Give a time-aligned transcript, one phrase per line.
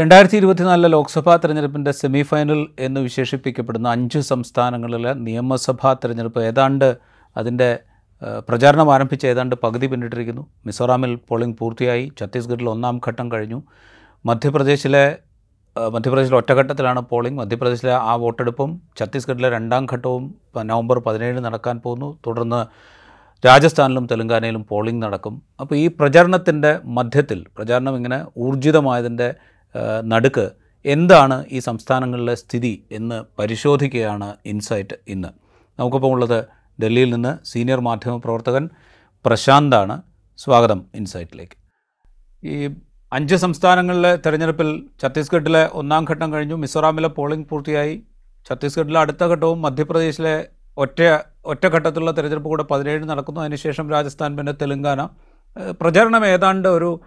[0.00, 6.96] രണ്ടായിരത്തി ഇരുപത്തിനാലിലെ ലോക്സഭാ തെരഞ്ഞെടുപ്പിന്റെ സെമി ഫൈനൽ എന്ന് വിശേഷിപ്പിക്കപ്പെടുന്ന അഞ്ച് സംസ്ഥാനങ്ങളിലെ നിയമസഭാ തെരഞ്ഞെടുപ്പ് ഏതാണ്ട്
[7.36, 7.78] അതിന്റെ
[8.48, 10.46] പ്രചാരണം ആരംഭിച്ച് ഏതാണ്ട് പകുതി പിന്നിട്ടിരിക്കുന്നു.
[10.66, 12.12] മിസോറാമിൽ പോളിംഗ് പൂർത്തിയായി.
[12.20, 13.62] ഛത്തീസ്ഗഡിൽ ഒന്നാം ഘട്ടം കഴിഞ്ഞു.
[14.26, 15.04] മധ്യപ്രദേശിലെ
[15.90, 17.38] മധ്യപ്രദേശിലെ ഒറ്റഘട്ടത്തിലാണ് പോളിംഗ്.
[17.38, 22.18] മധ്യപ്രദേശിലെ ആ വോട്ടെടുപ്പും ഛത്തീസ്ഗഡിലെ രണ്ടാം ഘട്ടവും നവംബർ പതിനേഴിന് നടക്കാൻ പോകുന്നു.
[22.26, 22.60] തുടർന്ന്
[23.46, 25.42] രാജസ്ഥാനിലും തെലങ്കാനയിലും പോളിംഗ് നടക്കും.
[25.60, 29.34] അപ്പോൾ ഈ പ്രചാരണത്തിന്റെ മധ്യത്തിൽ പ്രചാരണം ഇങ്ങനെ ഊർജിതമായതിന്റെ
[30.04, 30.50] നടുക്ക്
[30.84, 35.28] എന്താണ് ഈ സംസ്ഥാനങ്ങളിലെ സ്ഥിതി എന്ന് പരിശോധിക്കുകയാണ് ഇൻസൈറ്റ് ഇന്ന്.
[35.78, 36.44] നമുക്കിപ്പോൾ ഉള്ളത്
[36.82, 38.68] ഡൽഹിയിൽ നിന്ന് സീനിയർ മാധ്യമ പ്രവർത്തകൻ
[39.26, 40.02] പ്രശാന്താണ്.
[40.38, 41.56] സ്വാഗതം ഇൻസൈറ്റിലേക്ക്.
[42.46, 42.70] ഈ
[43.12, 48.02] അഞ്ച് സംസ്ഥാനങ്ങളിലെ തെരഞ്ഞെടുപ്പിൽ ഛത്തീസ്ഗഡിലെ ഒന്നാം ഘട്ടം കഴിഞ്ഞു മിസോറാമിലെ പോളിംഗ് പൂർത്തിയായി.
[48.48, 51.02] ഛത്തീസ്ഗഡിലെ അടുത്ത ഘട്ടവും മധ്യപ്രദേശിലെ ഒറ്റ
[51.44, 53.40] ഒറ്റഘട്ടത്തിലുള്ള തെരഞ്ഞെടുപ്പ് കൂടെ പതിനേഴ് നടക്കുന്നു.
[53.40, 55.08] അതിനുശേഷം രാജസ്ഥാൻ പിന്നെ തെലങ്കാന.
[55.80, 57.00] പ്രചരണം ഏതാണ്ട് ഒരു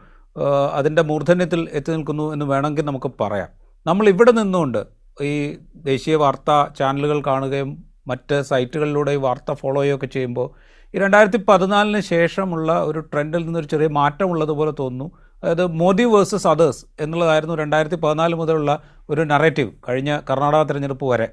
[0.73, 3.47] അതിന്റെ മൂർധന്യത്തിൽ എത്തി നിൽക്കുന്നു എന്ന് വേണമെങ്കിൽ നമുക്ക് പറയാം.
[3.87, 4.85] നമ്മൾ ഇവിടെ നിന്നുകൊണ്ട്
[5.23, 11.99] ഈ ദേശീയ വാർത്താ ചാനലുകൾ കാണുകയും മറ്റ് സൈറ്റുകളിലൂടെ ഈ വാർത്ത ഫോളോ ചെയ്യുകയൊക്കെ ചെയ്യുമ്പോൾ ഈ രണ്ടായിരത്തി പതിനാലിന്
[11.99, 15.17] ശേഷമുള്ള ഒരു ട്രെൻഡിൽ നിന്നൊരു ചെറിയ മാറ്റമുള്ളതുപോലെ തോന്നുന്നു.
[15.43, 21.29] അതായത് മോദി വേഴ്സസ് അതേഴ്സ് എന്നുള്ളതായിരുന്നു രണ്ടായിരത്തി പതിനാല് മുതലുള്ള ഒരു നറേറ്റീവ് കഴിഞ്ഞ കർണാടക തിരഞ്ഞെടുപ്പ് വരെ.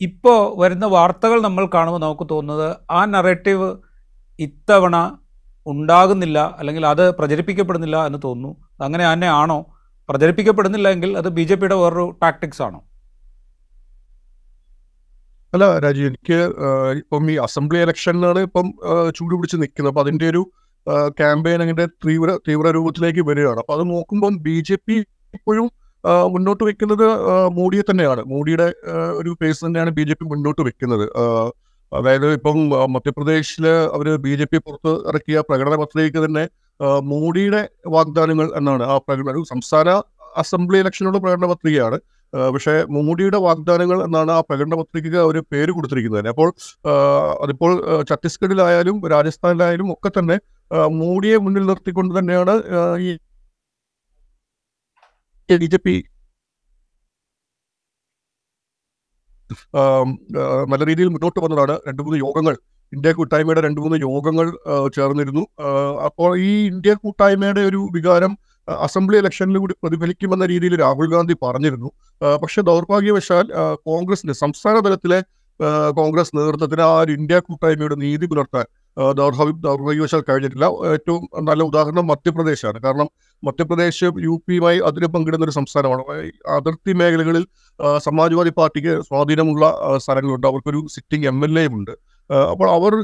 [0.00, 3.76] ഇപ്പോൾ വരുന്ന വാർത്തകൾ നമ്മൾ കാണുമ്പോൾ നമുക്ക് തോന്നുന്നത് ആ നറേറ്റീവ്
[4.38, 5.18] ഇത്തവണ
[5.72, 8.52] ഉണ്ടാകുന്നില്ല അല്ലെങ്കിൽ അത് പ്രചരിപ്പിക്കപ്പെടുന്നില്ല എന്ന് തോന്നുന്നു.
[8.86, 9.58] അങ്ങനെ തന്നെ ആണോ?
[10.08, 12.80] പ്രചരിപ്പിക്കപ്പെടുന്നില്ല എങ്കിൽ അത് ബി ജെ പിയുടെ വേറൊരു ടാക്ടിക്സ് ആണോ?
[15.52, 16.38] അല്ല രാജു എനിക്ക്
[17.00, 19.92] ഇപ്പം ഈ അസംബ്ലി ഇലക്ഷനിലാണ് ഇപ്പം ചൂടുപിടിച്ച് ചൂട് പിടിച്ച് നിൽക്കുന്നത്.
[19.92, 20.42] അപ്പൊ അതിന്റെ ഒരു
[21.20, 23.60] ക്യാമ്പയിൻ അങ്ങനെ തീവ്ര തീവ്ര രൂപത്തിലേക്ക് വരികയാണ്.
[23.62, 24.96] അപ്പൊ അത് നോക്കുമ്പം ബി ജെ പി
[25.36, 25.66] ഇപ്പോഴും
[26.34, 27.06] മുന്നോട്ട് വെക്കുന്നത്
[27.58, 28.22] മോഡിയെ തന്നെയാണ്.
[28.32, 28.68] മോഡിയുടെ
[29.20, 31.06] ഒരു പേസ് തന്നെയാണ് ബി ജെ പി മുന്നോട്ട് വെക്കുന്നത്.
[31.92, 32.56] അതായത് ഇപ്പം
[32.94, 36.44] മധ്യപ്രദേശിൽ അവർ ബി ജെ പി പുറത്ത് ഇറക്കിയ പ്രകടന പത്രികയ്ക്ക് തന്നെ
[37.12, 37.62] മോഡിയുടെ
[37.96, 39.90] വാഗ്ദാനങ്ങൾ എന്നാണ് ആ പ്രകടന സംസ്ഥാന
[40.36, 41.98] അസംബ്ലി ഇലക്ഷനുള്ള പ്രകടന പത്രികയാണ്.
[42.54, 46.48] പക്ഷേ മോഡിയുടെ വാഗ്ദാനങ്ങൾ എന്നാണ് ആ പ്രകടന പത്രികയ്ക്ക് അവർ പേര് കൊടുത്തിരിക്കുന്നത് അപ്പോൾ
[47.44, 47.72] അതിപ്പോൾ
[48.10, 50.36] ഛത്തീസ്ഗഡിലായാലും രാജസ്ഥാനിലായാലും ഒക്കെ തന്നെ
[51.02, 52.54] മോഡിയെ മുന്നിൽ നിർത്തിക്കൊണ്ട് തന്നെയാണ്
[53.06, 53.10] ഈ
[55.48, 55.94] ബി ജെ പി
[60.70, 61.74] നല്ല രീതിയിൽ മുന്നോട്ട് വന്നതാണ്.
[61.88, 62.54] രണ്ട് മൂന്ന് യോഗങ്ങൾ
[62.92, 64.46] ഇന്ത്യ കൂട്ടായ്മയുടെ രണ്ട് മൂന്ന് യോഗങ്ങൾ
[64.96, 65.42] ചേർന്നിരുന്നു.
[66.08, 68.32] അപ്പോൾ ഈ ഇന്ത്യ കൂട്ടായ്മയുടെ ഒരു വികാരം
[68.68, 71.90] അസംബ്ലി ഇലക്ഷനിൽ കൂടി പ്രതിഫലിക്കുമെന്ന രീതിയിൽ രാഹുൽ ഗാന്ധി പറഞ്ഞിരുന്നു.
[72.42, 75.20] പക്ഷേ ദൗർഭാഗ്യവശാൽ കോൺഗ്രസിന്റെ കോൺഗ്രസിന് സംസ്ഥാന തലത്തിലെ
[75.98, 78.66] കോൺഗ്രസ് നേതൃത്വത്തിന് ആ ഒരു ഇന്ത്യ കൂട്ടായ്മയുടെ നീതി പുലർത്താൻ
[79.18, 82.78] ദൗർഭാഗ്യ ദൗർഭാഗ്യവശാൽ കഴിഞ്ഞിട്ടില്ല ഏറ്റവും നല്ല ഉദാഹരണം മധ്യപ്രദേശാണ്.
[82.84, 83.08] കാരണം
[83.42, 86.02] മധ്യപ്രദേശ് യു പിയുമായി അതിന് പങ്കിടുന്ന ഒരു സംസ്ഥാനമാണ്.
[86.56, 87.44] അതിർത്തി മേഖലകളിൽ
[88.06, 89.64] സമാജ്വാദി പാർട്ടിക്ക് സ്വാധീനമുള്ള
[90.04, 90.46] സ്ഥലങ്ങളുണ്ട്.
[90.46, 91.94] അവർക്കൊരു സിറ്റിംഗ് എം എൽ എയും ഉണ്ട്
[92.52, 92.94] അപ്പോൾ അവർ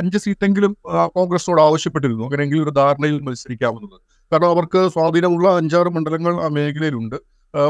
[0.00, 0.72] അഞ്ച് സീറ്റെങ്കിലും
[1.16, 2.24] കോൺഗ്രസിനോട് ആവശ്യപ്പെട്ടിരുന്നു.
[2.24, 3.96] അങ്ങനെയെങ്കിലും ഒരു ധാരണയിൽ മത്സരിക്കാവുന്നത്.
[4.32, 7.16] കാരണം അവർക്ക് സ്വാധീനമുള്ള അഞ്ചാറ് മണ്ഡലങ്ങൾ ആ മേഖലയിലുണ്ട്.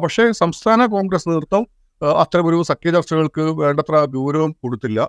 [0.04, 1.64] പക്ഷേ സംസ്ഥാന കോൺഗ്രസ് നേതൃത്വം
[2.22, 5.00] അത്തരമൊരു സഖ്യ ചർച്ചകൾക്ക് വേണ്ടത്ര ഗൗരവം കൊടുത്തില്ല.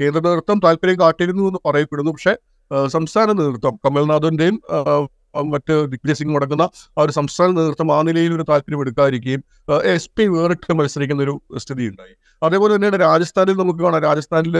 [0.00, 2.10] കേന്ദ്ര നേതൃത്വം താല്പര്യം കാട്ടിയിരുന്നു എന്ന് പറയപ്പെടുന്നു.
[2.10, 2.34] പക്ഷേ
[2.96, 4.56] സംസ്ഥാന നേതൃത്വം കമൽനാഥിന്റെയും
[5.52, 6.64] മറ്റ് ദിഗ്വിജയ് സിംഗ് അടങ്ങുന്ന
[6.98, 9.42] ആ ഒരു സംസ്ഥാന നേതൃത്വം ആ നിലയിൽ ഒരു താല്പര്യം എടുക്കാതിരിക്കുകയും
[9.94, 14.02] എസ് പി വേറിട്ട് മത്സരിക്കുന്ന ഒരു സ്ഥിതി ഉണ്ടായി അതേപോലെ തന്നെയാണ് രാജസ്ഥാനിൽ നമുക്ക് കാണാം.
[14.02, 14.56] രാജസ്ഥാനിൽ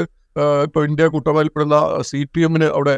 [0.66, 2.94] ഇപ്പോൾ ഇന്ത്യ കൂട്ടായ്മയിൽപ്പെടുന്ന സി പി എമ്മിന് അവിടെ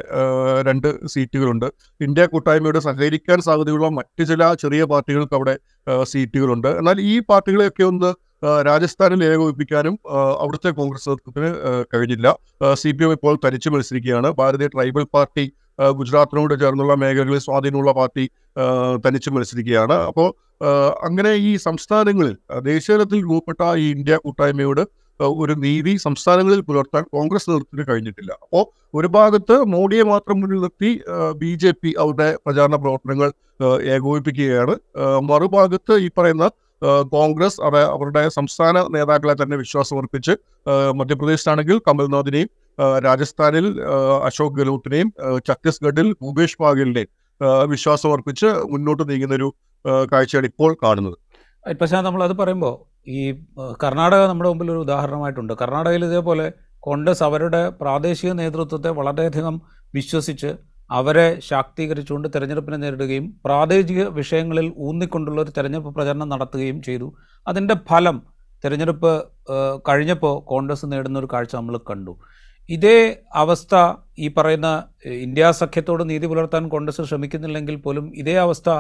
[0.69, 1.69] രണ്ട് സീറ്റുകളുണ്ട്.
[2.00, 5.54] ഇന്ത്യ കൂട്ടായ്മയോട് സഹകരിക്കാൻ സാധ്യതയുള്ള മറ്റ് ചില ചെറിയ പാർട്ടികൾക്ക് അവിടെ
[6.04, 6.69] സീറ്റുകളുണ്ട്.
[6.69, 8.10] എന്നാൽ ഈ പാർട്ടികളെയൊക്കെ ഒന്ന്
[8.69, 9.94] രാജസ്ഥാനിൽ ഏകോപിപ്പിക്കാനും
[10.43, 11.50] അവിടുത്തെ കോൺഗ്രസ് നേതൃത്വത്തിന്
[11.94, 12.26] കഴിഞ്ഞില്ല.
[12.81, 14.28] സി പി എം ഇപ്പോൾ തനിച്ച് മത്സരിക്കുകയാണ്.
[14.41, 15.44] ഭാരതീയ ട്രൈബൽ പാർട്ടി
[15.99, 18.25] ഗുജറാത്തിനോട് ചേർന്നുള്ള മേഖലകളിൽ സ്വാധീനമുള്ള പാർട്ടി
[19.04, 19.97] തനിച്ച് മത്സരിക്കുകയാണ്.
[20.10, 20.28] അപ്പോൾ
[21.06, 22.37] അങ്ങനെ ഈ സംസ്ഥാനങ്ങളിൽ
[22.71, 24.82] ദേശീയതലത്തിൽ രൂപപ്പെട്ട ഈ ഇന്ത്യ കൂട്ടായ്മയോട്
[25.43, 28.32] ഒരു നീതി സംസ്ഥാനങ്ങളിൽ പുലർത്താൻ കോൺഗ്രസ് നേതൃത്വത്തിന് കഴിഞ്ഞിട്ടില്ല.
[28.44, 28.65] അപ്പോൾ
[28.99, 30.91] ഒരു ഭാഗത്ത് മോഡിയെ മാത്രം മുന്നിൽ നിർത്തി
[31.41, 33.31] ബി ജെ പി അവരുടെ പ്രചാരണ പ്രവർത്തനങ്ങൾ
[33.94, 34.75] ഏകോപിപ്പിക്കുകയാണ്.
[35.31, 36.47] മറുഭാഗത്ത് ഈ പറയുന്ന
[36.82, 40.34] കോൺഗ്രസ് അവ അവരുടെ സംസ്ഥാന നേതാക്കളെ തന്നെ വിശ്വാസമർപ്പിച്ച്
[40.94, 42.50] മധ്യപ്രദേശിലാണെങ്കിൽ കമൽനാഥിനെയും
[43.06, 43.66] രാജസ്ഥാനിൽ
[44.24, 45.12] അശോക് ഗെഹ്ലോട്ടിനെയും
[45.48, 47.08] ഛത്തീസ്ഗഡിൽ ഭൂപേഷ് ബാഗലിനെയും
[47.70, 49.48] വിശ്വാസമർപ്പിച്ച് മുന്നോട്ട് നീങ്ങുന്ന ഒരു
[50.12, 51.16] കാഴ്ചയാണ് ഇപ്പോൾ കാണുന്നത്.
[51.80, 52.75] പക്ഷേ നമ്മളത് പറയുമ്പോൾ
[53.08, 53.20] ഈ
[53.82, 55.52] കർണാടക നമ്മുടെ മുമ്പിൽ ഒരു ഉദാഹരണമായിട്ടുണ്ട്.
[55.54, 59.60] കർണാടകയിൽ ഇതേപോലെ കോൺഗ്രസ് അവരുടെ പ്രാദേശിക നേതൃത്വത്തെ വളരെയധികം
[59.94, 60.50] വിശ്വസിച്ച്
[60.90, 67.14] അവരെ ശാക്തീകരിച്ചുകൊണ്ട് തെരഞ്ഞെടുപ്പിനെ നേരിടുകയും പ്രാദേശിക വിഷയങ്ങളിൽ ഊന്നിക്കൊണ്ടുള്ള ഒരു തെരഞ്ഞെടുപ്പ് പ്രചരണം നടത്തുകയും ചെയ്തു.
[67.49, 68.23] അതിന്റെ ഫലം
[68.64, 69.25] തെരഞ്ഞെടുപ്പ്
[69.88, 72.19] കഴിഞ്ഞപ്പോൾ കോൺഗ്രസ് നേടുന്ന ഒരു കാഴ്ച നമ്മൾ കണ്ടു.
[72.70, 73.75] ഇതേ അവസ്ഥ
[74.19, 78.70] ഈ പറയുന്ന ഇന്ത്യ സഖ്യത്തോട് നീതി പുലർത്താൻ കോൺഗ്രസ് ശ്രമിക്കുന്നില്ലെങ്കിൽ പോലും ഇതേ അവസ്ഥ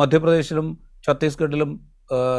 [0.00, 1.70] മധ്യപ്രദേശിലും ഛത്തീസ്ഗഡിലും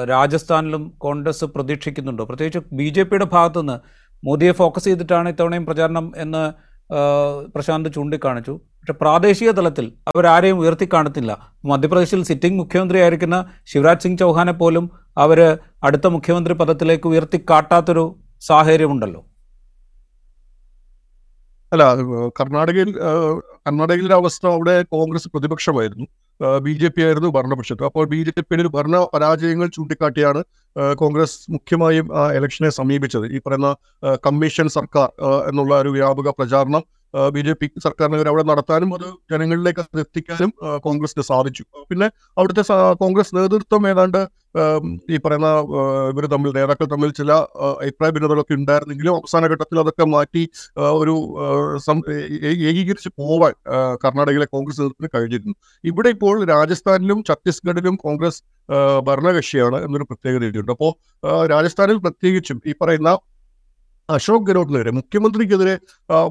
[0.10, 2.24] രാജസ്ഥാനിലും കോൺഗ്രസ് പ്രതീക്ഷിക്കുന്നുണ്ടോ.
[2.26, 3.78] പ്രത്യേകിച്ച് ബി ജെ പിയുടെ ഭാഗത്തുനിന്ന്
[4.26, 6.44] മോദിയെ ഫോക്കസ് ചെയ്തിട്ടാണ് ഇത്തവണയും പ്രചാരണം എന്ന്
[7.56, 8.60] പ്രശാന്ത് ചൂണ്ടിക്കാണിച്ചു.
[8.82, 11.32] പക്ഷെ പ്രാദേശിക തലത്തിൽ അവരാരെയും ഉയർത്തിക്കാണത്തില്ല
[11.66, 13.38] മധ്യപ്രദേശിൽ സിറ്റിംഗ് മുഖ്യമന്ത്രിയായിരിക്കുന്ന
[13.72, 14.86] ശിവരാജ് സിംഗ് ചൗഹാനെ പോലും
[15.24, 15.40] അവർ
[15.84, 18.06] അടുത്ത മുഖ്യമന്ത്രി പദത്തിലേക്ക് ഉയർത്തിക്കാട്ടാത്തൊരു
[18.48, 19.22] സാഹചര്യമുണ്ടല്ലോ.
[21.74, 21.84] അല്ല
[22.40, 22.90] കർണാടകയിൽ
[23.66, 26.08] കർണാടകയിലെ അവസ്ഥ അവിടെ കോൺഗ്രസ് പ്രതിപക്ഷമായിരുന്നു.
[26.66, 27.84] ബി ജെ പി ആയിരുന്നു ഭരണപക്ഷത്ത്.
[27.90, 30.42] അപ്പോൾ ബി ജെ പിയുടെ ഒരു ഭരണ പരാജയങ്ങൾ ചൂണ്ടിക്കാട്ടിയാണ്
[31.02, 32.08] കോൺഗ്രസ് മുഖ്യമായും
[32.38, 33.28] ഇലക്ഷനെ സമീപിച്ചത്.
[33.36, 33.70] ഈ പറയുന്ന
[34.28, 35.08] കമ്മീഷൻ സർക്കാർ
[35.50, 36.84] എന്നുള്ള ഒരു വ്യാപക പ്രചാരണം
[37.36, 40.52] ബി ജെ പി സർക്കാരിനെതിരെ അവിടെ നടത്താനും അത് ജനങ്ങളിലേക്ക് അത് എത്തിക്കാനും
[40.86, 41.64] കോൺഗ്രസിന് സാധിച്ചു.
[41.90, 42.64] പിന്നെ അവിടുത്തെ
[43.04, 44.22] കോൺഗ്രസ് നേതൃത്വം ഏതാണ്ട്
[45.14, 45.50] ഈ പറയുന്ന
[46.12, 47.32] ഇവർ തമ്മിൽ നേതാക്കൾ തമ്മിൽ ചില
[47.84, 50.44] അഭിപ്രായ ഭിന്നതകളൊക്കെ ഉണ്ടായിരുന്നെങ്കിലും അവസാന ഘട്ടത്തിൽ അതൊക്കെ മാറ്റി
[51.02, 51.16] ഒരു
[52.70, 53.54] ഏകീകരിച്ച് പോവാൻ
[54.04, 55.56] കർണാടകയിലെ കോൺഗ്രസ് നേതൃത്വത്തിന് കഴിഞ്ഞിരുന്നു.
[55.84, 58.42] ഇവിടെ ഇപ്പോൾ രാജസ്ഥാനിലും ഛത്തീസ്ഗഡിലും കോൺഗ്രസ്
[59.10, 60.92] ഭരണകക്ഷിയാണ് എന്നൊരു പ്രത്യേകതയുണ്ട് അപ്പോൾ
[61.54, 63.12] രാജസ്ഥാനിൽ പ്രത്യേകിച്ചും ഈ പറയുന്ന
[64.16, 65.74] അശോക് ഗെഹ്ലോട്ടിനെതിരെ മുഖ്യമന്ത്രിക്കെതിരെ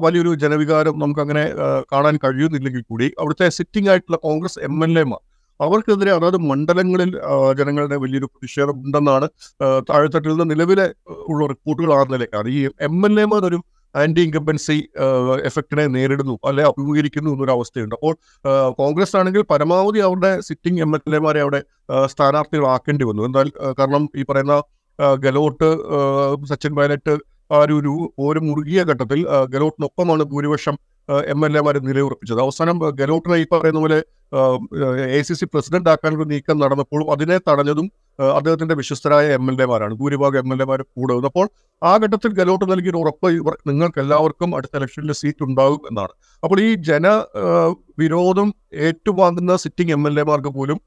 [0.05, 1.43] വലിയൊരു ജനവികാരം നമുക്കങ്ങനെ
[1.91, 5.21] കാണാൻ കഴിയുന്നില്ലെങ്കിൽ കൂടി അവിടുത്തെ സിറ്റിംഗ് ആയിട്ടുള്ള കോൺഗ്രസ് എം എൽ എമാർ
[5.59, 7.09] അവർക്കെതിരെ അതായത് മണ്ഡലങ്ങളിൽ
[7.59, 9.27] ജനങ്ങളുടെ വലിയൊരു പ്രതിഷേധം ഉണ്ടെന്നാണ്
[9.89, 10.85] താഴെത്തട്ടിൽ നിന്ന് നിലവിലെ
[11.31, 12.49] ഉള്ള റിപ്പോർട്ടുകൾ ആ നിലയ്ക്കാണ്.
[12.57, 13.59] ഈ എം എൽ എമാർ ഒരു
[13.95, 14.77] ആന്റി ഇൻകംബൻസി
[15.49, 17.95] എഫക്റ്റിനെ നേരിടുന്നു അല്ലെ അഭിമുഖീകരിക്കുന്നു എന്നൊരു അവസ്ഥയുണ്ട്.
[17.95, 18.13] അപ്പോൾ
[18.81, 21.61] കോൺഗ്രസ് ആണെങ്കിൽ പരമാവധി അവരുടെ സിറ്റിംഗ് എം എൽ എമാരെ അവിടെ
[22.13, 23.23] സ്ഥാനാർത്ഥികളാക്കേണ്ടി വന്നു.
[23.29, 23.49] എന്നാൽ
[23.79, 24.55] കാരണം ഈ പറയുന്ന
[25.25, 25.69] ഗലോട്ട്
[26.49, 27.13] സച്ചിൻ പൈലറ്റ്
[27.59, 27.93] ഒരു
[28.27, 29.19] ഒരു മുറുകിയ ഘട്ടത്തിൽ
[29.53, 30.75] ഗലോട്ടിനൊപ്പമാണ് ഭൂരിപക്ഷം
[31.33, 32.39] എം എൽ എമാരെ നിലയുറപ്പിച്ചത്.
[32.45, 33.97] അവസാനം ഗലോട്ടിനെ ഈ പറയുന്ന പോലെ
[35.17, 37.87] എ സി സി പ്രസിഡന്റ് ആക്കാനൊരു നീക്കം നടന്നപ്പോഴും അതിനെ തടഞ്ഞതും
[38.37, 41.47] അദ്ദേഹത്തിന്റെ വിശ്വസ്തരായ എം എൽ എമാരാണ് ഭൂരിഭാഗം എം എൽ എമാർ കൂടെ അപ്പോൾ
[41.81, 43.29] ആ ഘട്ടത്തിൽ ഗലോട്ട് നൽകിയ ഉറപ്പ്
[43.69, 46.13] നിങ്ങൾക്ക് എല്ലാവർക്കും അടുത്ത ഇലക്ഷനിൽ സീറ്റ് ഉണ്ടാകും എന്നാണ്.
[46.43, 47.07] അപ്പോൾ ഈ ജന
[48.01, 48.49] വിരോധം
[48.87, 50.79] ഏറ്റുവാങ്ങുന്ന സിറ്റിംഗ് എം എൽ എമാർക്ക് പോലും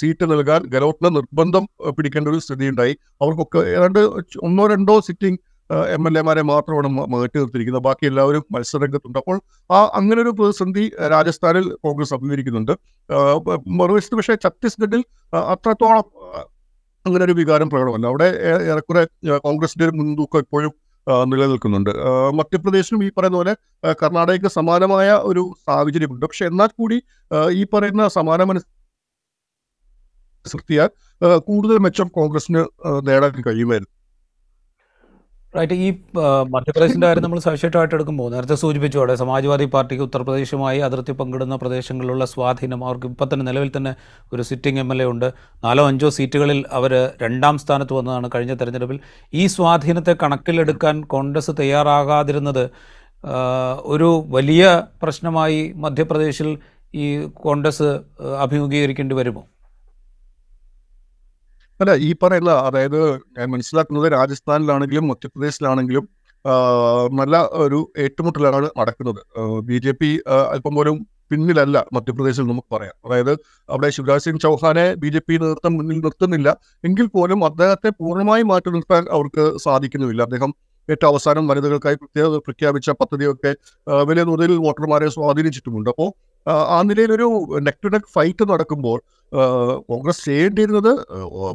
[0.00, 1.64] സീറ്റ് നൽകാൻ ഗലോട്ടിന് നിർബന്ധം
[1.96, 4.00] പിടിക്കേണ്ട ഒരു സ്ഥിതി ഉണ്ടായി അവർക്കൊക്കെ ഏതാണ്ട്
[4.48, 5.40] ഒന്നോ രണ്ടോ സിറ്റിംഗ്
[5.70, 7.84] എം എൽ എമാരെ മാത്രമാണ് മാറ്റി നിർത്തിയിരിക്കുന്നത്.
[7.88, 9.18] ബാക്കി എല്ലാവരും മത്സരരംഗത്തുണ്ട്.
[9.18, 9.36] അപ്പോൾ
[9.70, 10.84] ആ അങ്ങനെ ഒരു പ്രതിസന്ധി
[11.14, 12.72] രാജസ്ഥാനിൽ കോൺഗ്രസ് അഭിമുഖീകരിക്കുന്നുണ്ട്.
[13.80, 15.02] മറുവശത്ത് പക്ഷേ ഛത്തീസ്ഗഡിൽ
[15.54, 16.04] അത്രത്തോളം
[17.06, 18.06] അങ്ങനെ ഒരു വികാരം പ്രകടമല്ല.
[18.06, 18.28] അവിടെ
[18.72, 19.02] ഏറെക്കുറെ
[19.46, 20.72] കോൺഗ്രസിന്റെ ഒരു മുൻതൂക്കം ഇപ്പോഴും
[21.32, 21.90] നിലനിൽക്കുന്നുണ്ട്.
[22.38, 23.52] മധ്യപ്രദേശിലും ഈ പറയുന്ന പോലെ
[24.02, 26.24] കർണാടകയ്ക്ക് സമാനമായ ഒരു സാഹചര്യമുണ്ട്.
[26.26, 26.98] പക്ഷെ എന്നാൽ കൂടി
[27.60, 28.40] ഈ പറയുന്ന സമാന
[31.20, 32.62] ആ, കൂടുതൽ മെച്ചം കോൺഗ്രസിന്
[33.08, 33.92] നേടാൻ കഴിയുമായിരുന്നു.
[35.56, 35.88] റൈറ്റ് ഈ
[36.54, 42.84] മധ്യപ്രദേശിന്റെ കാര്യം നമ്മൾ സവിശേഷമായിട്ട് എടുക്കുമ്പോൾ നേരത്തെ സൂചിപ്പിച്ചു അവിടെ സമാജ്വാദി പാർട്ടിക്ക് ഉത്തർപ്രദേശുമായി അതിർത്തി പങ്കിടുന്ന പ്രദേശങ്ങളിലുള്ള സ്വാധീനം
[42.84, 43.92] അവർക്ക് ഇപ്പം തന്നെ നിലവിൽ തന്നെ
[44.32, 45.28] ഒരു സിറ്റിംഗ് എം എൽ എ ഉണ്ട്.
[45.64, 49.00] നാലോ അഞ്ചോ സീറ്റുകളിൽ അവർ രണ്ടാം സ്ഥാനത്ത് വന്നതാണ് കഴിഞ്ഞ തെരഞ്ഞെടുപ്പിൽ.
[49.34, 52.64] ഈ സ്വാധീനത്തെ കണക്കിലെടുക്കാൻ കോൺഗ്രസ് തയ്യാറാകാതിരുന്നത്
[53.94, 54.64] ഒരു വലിയ
[55.02, 56.48] പ്രശ്നമായി മധ്യപ്രദേശിൽ
[56.94, 57.06] ഈ
[57.44, 57.88] കോൺഗ്രസ്
[58.44, 59.42] അഭിമുഖീകരിക്കേണ്ടി വരുമോ?
[61.80, 63.00] അല്ല ഈ പറയുന്ന അതായത്
[63.38, 66.04] ഞാൻ മനസ്സിലാക്കുന്നത് രാജസ്ഥാനിലാണെങ്കിലും മധ്യപ്രദേശിലാണെങ്കിലും
[67.20, 69.20] നല്ല ഒരു ഏറ്റുമുട്ടലാണ് നടക്കുന്നത്.
[69.68, 70.10] ബി ജെ പി
[70.54, 70.96] അല്പം പോലും
[71.30, 72.94] പിന്നിലല്ല മധ്യപ്രദേശിൽ നമുക്ക് പറയാം.
[73.06, 73.32] അതായത്
[73.72, 76.48] അവിടെ ശിവരാജ് സിംഗ് ചൗഹാനെ ബി ജെ പി നേതൃത്വം മുന്നിൽ നിർത്തുന്നില്ല.
[76.88, 80.22] എങ്കിൽ പോലും അദ്ദേഹത്തെ പൂർണമായി മാറ്റി നിർത്താൻ അവർക്ക് സാധിക്കുന്നുമില്ല.
[80.28, 80.52] അദ്ദേഹം
[80.88, 83.52] ഏറ്റവും അവസാനം വനിതകൾക്കായി പ്രത്യേക പ്രഖ്യാപിച്ച പദ്ധതിയൊക്കെ
[84.10, 85.90] വലിയ തോതിൽ വോട്ടർമാരെ സ്വാധീനിച്ചിട്ടുമുണ്ട്.
[85.94, 86.10] അപ്പോൾ
[86.74, 87.26] ആ നിലയിൽ ഒരു
[87.66, 88.98] നെക്ക് ടു നെക്ക് ഫൈറ്റ് നടക്കുമ്പോൾ
[89.90, 90.92] കോൺഗ്രസ് ചെയ്യേണ്ടിയിരുന്നത്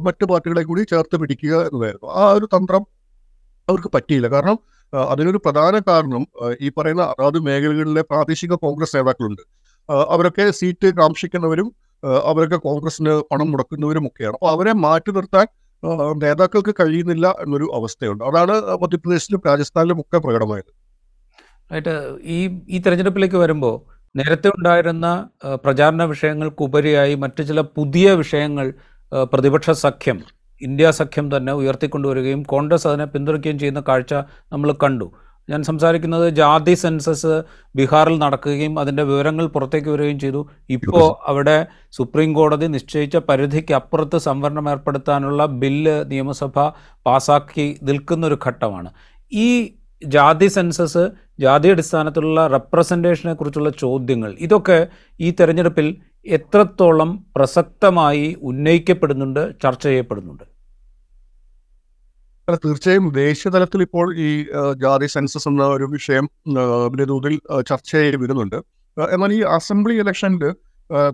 [0.06, 2.08] മറ്റു പാർട്ടികളെ കൂടി ചേർത്ത് പിടിക്കുക എന്നതായിരുന്നു.
[2.20, 2.82] ആ ഒരു തന്ത്രം
[3.68, 4.28] അവർക്ക് പറ്റിയില്ല.
[4.34, 4.58] കാരണം
[4.92, 6.22] അതിനൊരു പ്രധാന കാരണം
[6.60, 9.42] ഈ പറയുന്ന അതാത് മേഖലകളിലെ പ്രാദേശിക കോൺഗ്രസ് നേതാക്കളുണ്ട്.
[10.14, 11.68] അവരൊക്കെ സീറ്റ് കാംക്ഷിക്കുന്നവരും
[12.30, 14.36] അവരൊക്കെ കോൺഗ്രസിന് പണം മുടക്കുന്നവരും ഒക്കെയാണ്.
[14.38, 15.46] അപ്പോൾ അവരെ മാറ്റി നിർത്താൻ
[16.22, 18.22] നേതാക്കൾക്ക് കഴിയുന്നില്ല എന്നൊരു അവസ്ഥയുണ്ട്.
[18.24, 20.72] അതാണ് മധ്യപ്രദേശിലും രാജസ്ഥാനിലും ഒക്കെ പ്രകടമായത്.
[21.72, 21.94] ആയിട്ട്
[22.36, 23.74] ഈ ഈ തെരഞ്ഞെടുപ്പിലേക്ക് വരുമ്പോൾ
[24.16, 25.28] നേരത്തെ ഉണ്ടായിരുന്ന
[25.64, 28.74] പ്രചാരണ വിഷയങ്ങൾക്കുപരിയായി മറ്റു ചില പുതിയ വിഷയങ്ങൾ
[29.32, 30.18] പ്രതിപക്ഷ സഖ്യം
[30.62, 34.14] ഇന്ത്യ സഖ്യം തന്നെ ഉയർത്തിക്കൊണ്ടുവരികയും കോൺഗ്രസ് അതിനെ പിന്തുണയ്ക്കുകയും ചെയ്യുന്ന കാഴ്ച
[34.52, 35.12] നമ്മൾ കണ്ടു.
[35.50, 37.42] ഞാൻ സംസാരിക്കുന്നത് ജാതി സെൻസസ്
[37.76, 40.48] ബീഹാറിൽ നടക്കുകയും അതിന്റെ വിവരങ്ങൾ പുറത്തേക്ക് വരികയും ചെയ്തു.
[40.70, 46.68] ഇപ്പോൾ അവിടെ സുപ്രീം കോടതി നിശ്ചയിച്ച പരിധിക്ക് അപ്പുറത്ത് സംവരണം ഏർപ്പെടുത്താനുള്ള ബില്ല് നിയമസഭ
[47.06, 48.90] പാസാക്കി നിൽക്കുന്നൊരു ഘട്ടമാണ്.
[49.32, 49.48] ഈ
[50.06, 51.10] ജാതി സെൻസസ്
[51.42, 54.30] ജാതി അടിസ്ഥാനത്തിലുള്ള റെപ്രസെന്റേഷനെ കുറിച്ചുള്ള ചോദ്യങ്ങൾ.
[54.46, 54.78] ഇതൊക്കെ
[55.20, 55.86] ഈ തെരഞ്ഞെടുപ്പിൽ
[56.38, 60.44] എത്രത്തോളം പ്രസക്തമായി ഉന്നയിക്കപ്പെടുന്നുണ്ട് ചർച്ച ചെയ്യപ്പെടുന്നുണ്ട്?
[62.64, 64.28] തീർച്ചയായും ദേശീയ തലത്തിൽ ഇപ്പോൾ ഈ
[64.82, 66.26] ജാതി സെൻസസ് എന്ന ഒരു വിഷയം
[67.10, 67.34] തോതിൽ
[67.70, 68.58] ചർച്ച ചെയ്ത് വരുന്നുണ്ട്.
[68.96, 70.44] എന്നാൽ ഈ അസംബ്ലി ഇലക്ഷനിൽ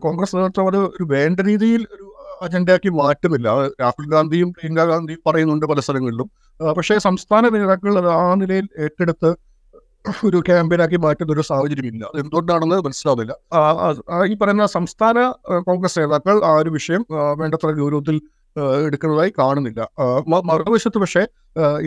[0.04, 2.06] കോൺഗ്രസ് നേതൃത്വം അത് ഒരു വേണ്ട രീതിയിൽ ഒരു
[2.44, 3.49] അജണ്ടയാക്കി മാറ്റുന്നില്ല.
[3.82, 6.28] രാഹുൽ ഗാന്ധിയും പ്രിയങ്ക ഗാന്ധിയും പറയുന്നുണ്ട് പല സ്ഥലങ്ങളിലും.
[6.76, 9.30] പക്ഷേ സംസ്ഥാന നേതാക്കൾ ആ നിലയിൽ ഏറ്റെടുത്ത്
[10.26, 12.05] ഒരു ക്യാമ്പയിനാക്കി മാറ്റുന്ന ഒരു സാഹചര്യമില്ല.
[12.11, 13.33] അത് എന്തുകൊണ്ടാണെന്ന് മനസ്സിലാവുന്നില്ല.
[14.31, 15.19] ഈ പറയുന്ന സംസ്ഥാന
[15.69, 17.02] കോൺഗ്രസ് നേതാക്കൾ ആ ഒരു വിഷയം
[17.40, 18.17] വേണ്ടത്ര ഗൗരവത്തിൽ
[18.87, 19.81] എടുക്കുന്നതായി കാണുന്നില്ല.
[20.50, 21.23] മറുവശത്ത് പക്ഷേ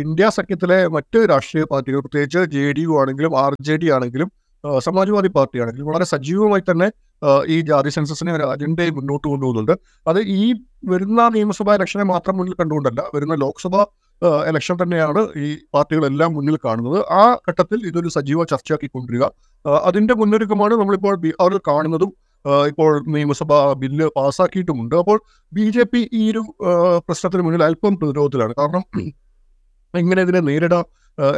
[0.03, 4.29] ഇന്ത്യ സഖ്യത്തിലെ മറ്റ് രാഷ്ട്രീയ പാർട്ടികൾ പ്രത്യേകിച്ച് ജെ ഡി യു ആണെങ്കിലും ആർ ജെ ഡി ആണെങ്കിലും
[4.85, 6.87] സമാജ്വാദി പാർട്ടി ആണെങ്കിലും വളരെ സജീവമായി തന്നെ
[7.53, 9.73] ഈ ജാതി സെൻസസിനെ ഒരു അജണ്ടയെ മുന്നോട്ട് കൊണ്ടുപോകുന്നുണ്ട്.
[10.07, 10.43] അത് ഈ
[10.91, 13.81] വരുന്ന നിയമസഭാ ഇലക്ഷനെ മാത്രം മുന്നിൽ കണ്ടുകൊണ്ടല്ല വരുന്ന ലോക്സഭാ
[14.49, 16.99] ഇലക്ഷൻ തന്നെയാണ് ഈ പാർട്ടികളെല്ലാം മുന്നിൽ കാണുന്നത്.
[17.21, 18.89] ആ ഘട്ടത്തിൽ ഇതൊരു സജീവ ചർച്ചയാക്കി
[19.87, 22.11] അതിന്റെ മുന്നൊരുക്കമാണ് നമ്മളിപ്പോൾ അവർ കാണുന്നതും
[22.69, 24.95] ഇപ്പോൾ നിയമസഭ ബില്ല് പാസ്സാക്കിയിട്ടുമുണ്ട്.
[25.01, 25.17] അപ്പോൾ
[25.55, 26.41] ബി ജെ പി ഈ ഒരു
[27.07, 28.53] പ്രശ്നത്തിന് മുന്നിൽ അല്പം പ്രതിരോധത്തിലാണ്.
[28.59, 28.83] കാരണം
[29.93, 30.85] എങ്ങനെ ഇതിനെ നേരിടാം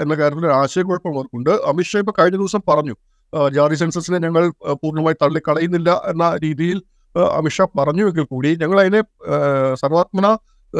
[0.03, 2.95] എന്ന കാര്യത്തിൽ ആശയക്കുഴപ്പം അവർക്കുണ്ട് അമിത്ഷാ ഇപ്പൊ കഴിഞ്ഞ ദിവസം പറഞ്ഞു
[3.55, 4.43] ജാതി സെൻസസിനെ ഞങ്ങൾ
[4.81, 6.79] പൂർണമായി തള്ളിക്കളയുന്നില്ല എന്ന രീതിയിൽ
[7.37, 9.01] അമിത്ഷാ പറഞ്ഞുവെങ്കിൽ കൂടി ഞങ്ങൾ അതിനെ
[9.81, 10.27] സർവാത്മന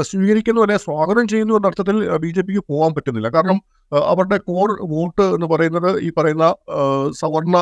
[0.02, 3.30] സ്വീകരിക്കുന്നു അല്ലെ സ്വാഗതം ചെയ്യുന്നു എന്ന അർത്ഥത്തിൽ ബി ജെ പിക്ക് പോകാൻ പറ്റുന്നില്ല.
[3.30, 3.58] കാരണം
[3.92, 6.46] അവരുടെ കോർ വോട്ട് എന്ന് പറയുന്നത് ഈ പറയുന്ന
[7.22, 7.58] സവർണ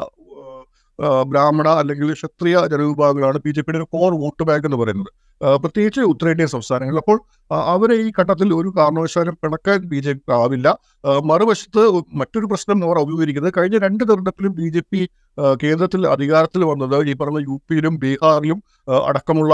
[1.32, 5.12] ബ്രാഹ്മണ അല്ലെങ്കിൽ ക്ഷത്രിയ ജനവിഭാഗങ്ങളാണ് ബി ജെ പിയുടെ കോർ വോട്ട് ബാങ്ക് എന്ന് പറയുന്നത്.
[5.62, 7.00] പ്രത്യേകിച്ച് ഉത്തരേന്ത്യൻ സംസ്ഥാനങ്ങളിൽ.
[7.04, 7.18] അപ്പോൾ
[7.74, 10.68] അവരെ ഈ ഘട്ടത്തിൽ ഒരു കാരണവശാലും പിണക്കാൻ ബി ജെ പി ആവില്ല.
[11.30, 11.84] മറുവശത്ത്
[12.22, 15.02] മറ്റൊരു പ്രശ്നം എന്ന് പറഞ്ഞാൽ അഭിമുഖീകരിക്കുന്നത് കഴിഞ്ഞ രണ്ട് തെരഞ്ഞെടുപ്പിലും ബി ജെ പി
[15.64, 18.60] കേന്ദ്രത്തിൽ അധികാരത്തിൽ വന്നത് ഈ പറഞ്ഞ യു പിയിലും ബീഹാറിലും
[19.08, 19.54] അടക്കമുള്ള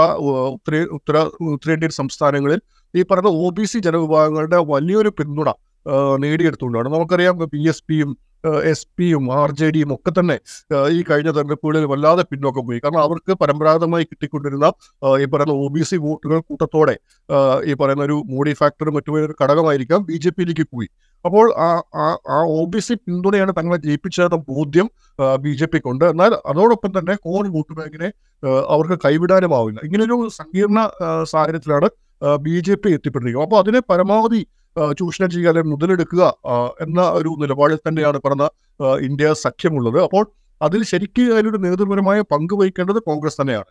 [0.54, 1.16] ഉത്തരേ ഉത്തര
[1.54, 2.60] ഉത്തരേന്ത്യൻ സംസ്ഥാനങ്ങളിൽ
[2.94, 5.50] ഈ പറഞ്ഞ ഒ ബി സി ജനവിഭാഗങ്ങളുടെ വലിയൊരു പിന്തുണ
[6.16, 8.18] നേടിയെടുത്തുകൊണ്ടാണ് നമുക്കറിയാം പി എസ് പിയും
[8.64, 10.38] എസ് പിയും ആർ ജെ ഡിയും ഒക്കെ തന്നെ
[10.88, 12.78] ഈ കഴിഞ്ഞ തെരഞ്ഞെടുപ്പുകളിൽ വല്ലാതെ പിന്നോക്കം പോയി.
[12.78, 14.72] കാരണം അവർക്ക് പരമ്പരാഗതമായി കിട്ടിക്കൊണ്ടിരുന്ന
[15.20, 16.98] ഈ പറയുന്ന ഒ ബി സി വോട്ടുകൾ കൂട്ടത്തോടെ
[17.64, 20.88] ഈ പറയുന്ന ഒരു മോഡി ഫാക്ടറും മറ്റു ഒരു ഘടകമായിരിക്കാം ബി ജെ പിയിലേക്ക് പോയി.
[21.24, 21.82] അപ്പോൾ ആ
[22.28, 24.90] ആ- ഒ ബി സി പിന്തുണയാണ് തങ്ങളെ ജയിപ്പിച്ചതെന്ന ബോധ്യം
[25.40, 26.04] ബി ജെ പിക്ക് ഉണ്ട്.
[26.04, 28.12] എന്നാൽ അതോടൊപ്പം തന്നെ കോൺ വോട്ട് ബാങ്കിനെ
[28.68, 29.80] അവർക്ക് കൈവിടാനുമാവില്ല.
[29.84, 30.90] ഇങ്ങനൊരു സങ്കീർണ
[31.22, 31.88] സാഹചര്യത്തിലാണ്
[32.36, 33.48] ബി ജെ പി എത്തിപ്പെട്ടിരിക്കുന്നത്.
[33.48, 34.46] അപ്പോൾ അതിനെ പരമാവധി
[34.98, 36.22] ചൂഷണം ചെയ്യുക അല്ലെങ്കിൽ മുതലെടുക്കുക
[36.84, 38.44] എന്ന ഒരു നിലപാടിൽ തന്നെയാണ് പറഞ്ഞ
[39.08, 39.98] ഇന്ത്യ സഖ്യമുള്ളത്.
[40.06, 40.24] അപ്പോൾ
[40.66, 43.68] അതിൽ ശരിക്കും അതിലൊരു നേതൃപരമായ പങ്ക് വഹിക്കേണ്ടത് കോൺഗ്രസ് തന്നെയാണ്.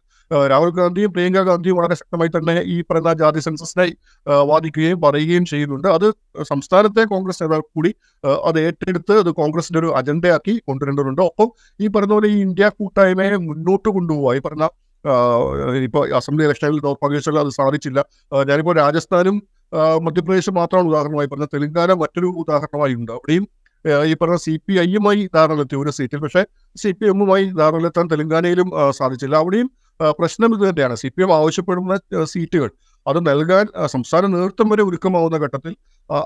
[0.52, 3.94] രാഹുൽ ഗാന്ധിയും പ്രിയങ്ക ഗാന്ധിയും വളരെ ശക്തമായി തന്നെ ഈ പറയുന്ന ജാതി സെൻസസിനായി
[4.50, 5.88] വാദിക്കുകയും പറയുകയും ചെയ്യുന്നുണ്ട്.
[5.98, 6.08] അത്
[6.52, 7.92] സംസ്ഥാനത്തെ കോൺഗ്രസ് നേതാക്കൾ കൂടി
[8.50, 11.22] അത് ഏറ്റെടുത്ത് അത് കോൺഗ്രസിന്റെ ഒരു അജണ്ടയാക്കി കൊണ്ടുവരേണ്ടതുണ്ട്.
[11.30, 11.50] ഒപ്പം
[11.84, 14.68] ഈ പറഞ്ഞ പോലെ ഈ ഇന്ത്യ കൂട്ടായ്മയെ മുന്നോട്ട് കൊണ്ടുപോവുക ഈ പറഞ്ഞ
[15.88, 18.00] ഇപ്പൊ അസംബ്ലി ഇലക്ഷനിൽ ദൗർഭാഗ്യവശാൽ അത് സാധിച്ചില്ല.
[18.50, 19.36] ഞാനിപ്പോ രാജസ്ഥാനും
[19.74, 23.12] മധ്യപ്രദേശും മാത്രമാണ് ഉദാഹരണമായി പറഞ്ഞ തെലങ്കാന മറ്റൊരു ഉദാഹരണമായി ഉണ്ട്.
[23.12, 23.48] അവിടെയും
[24.06, 26.20] ഈ പറഞ്ഞ സി പി ഐയുമായി ധാരണയിലെത്തി ഒരു സീറ്റിൽ.
[26.20, 26.46] പക്ഷേ
[26.76, 29.36] സി പി എമ്മുമായി ധാരണയിലെത്താൻ തെലങ്കാനയിലും സാധിച്ചില്ല.
[29.36, 29.72] അവിടെയും
[30.20, 30.96] പ്രശ്നം ഇത് തന്നെയാണ്.
[30.96, 32.70] സി പി എം ആവശ്യപ്പെടുന്ന സീറ്റുകൾ
[33.08, 35.76] അത് നൽകാൻ സംസ്ഥാന നേതൃത്വം വരെ ഒരുക്കമാവുന്ന ഘട്ടത്തിൽ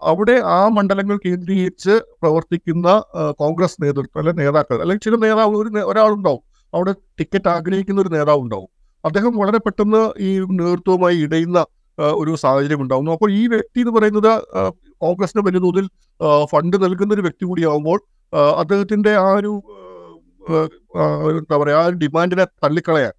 [0.04, 2.88] അവിടെ ആ മണ്ഡലങ്ങൾ കേന്ദ്രീകരിച്ച് പ്രവർത്തിക്കുന്ന
[3.32, 6.44] കോൺഗ്രസ് നേതൃത്വം അല്ലെ നേതാക്കൾ അല്ലെങ്കിൽ ചില നേതാവ് ഒരു ഒരാളുണ്ടാവും.
[6.74, 8.70] അവിടെ ടിക്കറ്റ് ആഗ്രഹിക്കുന്ന ഒരു നേതാവ് ഉണ്ടാവും
[9.06, 11.66] അദ്ദേഹം വളരെ പെട്ടെന്ന് ഈ നേതൃത്വവുമായി ഇടയുന്ന
[12.22, 14.32] ഒരു സാഹചര്യം ഉണ്ടാകുന്നു അപ്പോൾ ഈ വ്യക്തി എന്ന് പറയുന്നത്
[14.98, 15.86] കോൺഗ്രസിന് വലിയ തോതിൽ
[16.52, 17.98] ഫണ്ട് നൽകുന്ന ഒരു വ്യക്തി കൂടിയാവുമ്പോൾ
[18.34, 19.54] ആ, അദ്ദേഹത്തിന്റെ ആ ഒരു
[21.32, 23.14] എന്താ പറയാ ആ ഒരു ഡിമാൻഡിനെ തള്ളിക്കളയാൻ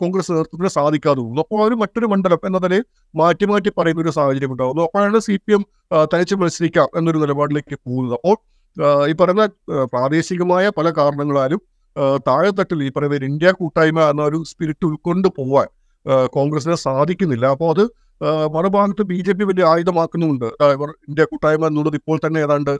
[0.00, 1.42] കോൺഗ്രസ് നേതൃത്വത്തിന് സാധിക്കാതെ പോകുന്നു.
[1.44, 2.84] അപ്പോൾ അവർ മറ്റൊരു മണ്ഡലം എന്ന നിലയിൽ
[3.14, 5.62] മാറ്റി മാറ്റി പറയുന്ന ഒരു സാഹചര്യം ഉണ്ടാകുന്നു അപ്പോഴാണ് സി പി എം
[6.12, 8.14] തനിച്ച് മത്സരിക്കാം എന്നൊരു നിലപാടിലേക്ക് പോകുന്നത്.
[8.18, 8.36] അപ്പോൾ
[9.10, 9.44] ഈ പറയുന്ന
[9.94, 11.60] പ്രാദേശികമായ പല കാരണങ്ങളാലും
[12.26, 15.68] താഴെത്തട്ടിൽ ഈ പറയുന്ന ഇന്ത്യ കൂട്ടായ്മ എന്ന ഒരു സ്പിരിറ്റ് ഉൾക്കൊണ്ട് പോവാൻ
[16.36, 17.46] കോൺഗ്രസിന് സാധിക്കുന്നില്ല.
[17.54, 17.84] അപ്പോൾ അത്
[18.54, 20.48] മറുഭാഗത്ത് ബി ജെ പി വലിയ ആയുധമാക്കുന്നുമുണ്ട്.
[20.76, 22.72] ഇവർ ഇന്ത്യ കൂട്ടായ്മ എന്നുള്ളത് ഇപ്പോൾ തന്നെ ഏതാണ്ട്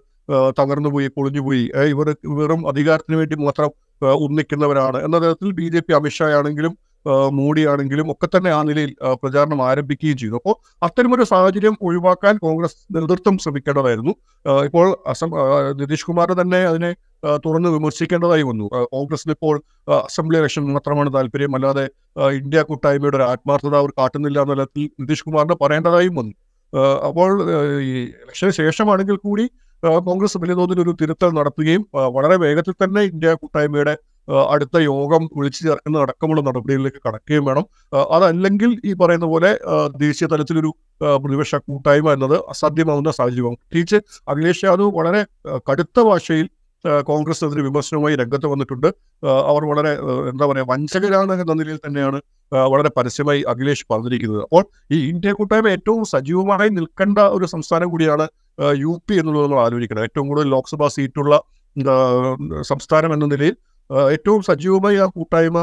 [0.58, 3.70] തകർന്നുപോയി പൊളിഞ്ഞുപോയി ഇവർ വെറും അധികാരത്തിന് വേണ്ടി മാത്രം
[4.26, 4.98] ഒന്നിക്കുന്നവരാണ്.
[5.06, 6.74] എന്ന തരത്തിൽ ബി ജെ പി അമിത്ഷാ ആണെങ്കിലും
[7.32, 10.34] മോഡിയാണെങ്കിലും ഒക്കെ തന്നെ ആ നിലയിൽ പ്രചാരണം ആരംഭിക്കുകയും ചെയ്തു.
[10.40, 10.54] അപ്പോൾ
[10.86, 14.12] അത്തരമൊരു സാഹചര്യം ഒഴിവാക്കാൻ കോൺഗ്രസ് നേതൃത്വം ശ്രമിക്കേണ്ടതായിരുന്നു.
[14.68, 15.30] ഇപ്പോൾ അസം
[15.80, 16.90] നിതീഷ് കുമാർ തന്നെ അതിനെ
[17.44, 18.66] തുറന്ന് വിമർശിക്കേണ്ടതായി വന്നു.
[18.94, 19.56] കോൺഗ്രസിന് ഇപ്പോൾ
[19.98, 21.54] അസംബ്ലി ഇലക്ഷൻ മാത്രമാണ് താല്പര്യം.
[21.56, 21.84] അല്ലാതെ
[22.40, 24.66] ഇന്ത്യ കൂട്ടായ്മയുടെ ഒരു ആത്മാർത്ഥത അവർ കാട്ടുന്നില്ല എന്ന
[25.00, 26.34] നിതീഷ് കുമാറിന് പറയേണ്ടതായും വന്നു.
[27.08, 27.30] അപ്പോൾ
[27.88, 27.92] ഈ
[28.24, 29.44] ഇലക്ഷന് ശേഷമാണെങ്കിൽ കൂടി
[30.06, 31.82] കോൺഗ്രസ് വലിയ തോതിൽ ഒരു തിരുത്തൽ നടത്തുകയും
[32.16, 33.94] വളരെ വേഗത്തിൽ തന്നെ ഇന്ത്യ കൂട്ടായ്മയുടെ
[34.50, 37.64] അടുത്ത യോഗം വിളിച്ചു ചേർക്കുന്ന അടക്കമുള്ള നടപടികളിലേക്ക് കടക്കുകയും വേണം.
[38.16, 39.50] അതല്ലെങ്കിൽ ഈ പറയുന്ന പോലെ
[40.04, 40.70] ദേശീയ തലത്തിലൊരു
[41.22, 43.58] പ്രതിപക്ഷ കൂട്ടായ്മ എന്നത് അസാധ്യമാവുന്ന സാഹചര്യമാകും.
[43.62, 43.98] പ്രത്യേകിച്ച്
[44.28, 45.22] അഖിലേഷ് യാദവ് വളരെ
[45.70, 46.48] കടുത്ത ഭാഷയിൽ
[47.08, 48.88] കോൺഗ്രസിനെതിരെ വിമർശനവുമായി രംഗത്ത് വന്നിട്ടുണ്ട്.
[49.50, 49.92] അവർ വളരെ
[50.30, 52.18] എന്താ പറയുക വഞ്ചകരാണ് എന്ന നിലയിൽ തന്നെയാണ്
[52.72, 54.42] വളരെ പരസ്യമായി അഖിലേഷ് പറഞ്ഞിരിക്കുന്നത്.
[54.42, 58.26] അപ്പോൾ ഈ ഇന്ത്യ കൂട്ടായ്മ ഏറ്റവും സജീവമായി നിൽക്കേണ്ട ഒരു സംസ്ഥാനം കൂടിയാണ്
[58.84, 60.04] യു പി എന്നുള്ളത് നമ്മൾ ആലോചിക്കണം.
[60.08, 61.34] ഏറ്റവും കൂടുതൽ ലോക്സഭാ സീറ്റുള്ള
[62.70, 63.56] സംസ്ഥാനം എന്ന നിലയിൽ
[64.14, 65.58] ഏറ്റവും സജീവമായി ആ കൂട്ടായ്മ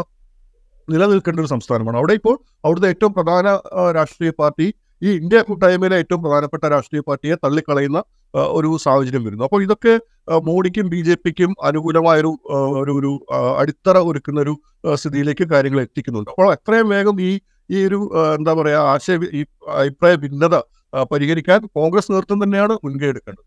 [0.88, 1.98] നിലനിൽക്കേണ്ട ഒരു സംസ്ഥാനമാണ്.
[2.02, 3.48] അവിടെ ഇപ്പോൾ അവിടുത്തെ ഏറ്റവും പ്രധാന
[3.98, 4.68] രാഷ്ട്രീയ പാർട്ടി
[5.02, 8.00] ഈ ഇന്ത്യ കൂട്ടായ്മയിലെ ഏറ്റവും പ്രധാനപ്പെട്ട രാഷ്ട്രീയ പാർട്ടിയെ തള്ളിക്കളയുന്ന
[8.58, 9.44] ഒരു സാഹചര്യം വരുന്നു.
[9.44, 9.94] അപ്പോൾ ഇതൊക്കെ
[10.48, 12.32] മോഡിക്കും ബി ജെ പിക്കും അനുകൂലമായൊരു
[12.82, 13.12] ഒരു ഒരു
[13.60, 14.54] അടിത്തറ ഒരുക്കുന്ന ഒരു
[14.94, 16.30] സ്ഥിതിയിലേക്ക് കാര്യങ്ങൾ എത്തിക്കുന്നുണ്ട്.
[16.30, 17.32] അപ്പോൾ എത്രയും വേഗം ഈ
[17.70, 18.00] ഈ ഒരു
[18.38, 19.42] എന്താ പറയാ ആശയ ഈ
[19.82, 20.56] അഭിപ്രായ ഭിന്നത
[21.12, 23.46] പരിഹരിക്കാൻ കോൺഗ്രസ് നേതൃത്വം തന്നെയാണ് മുൻകൈ എടുക്കേണ്ടത്.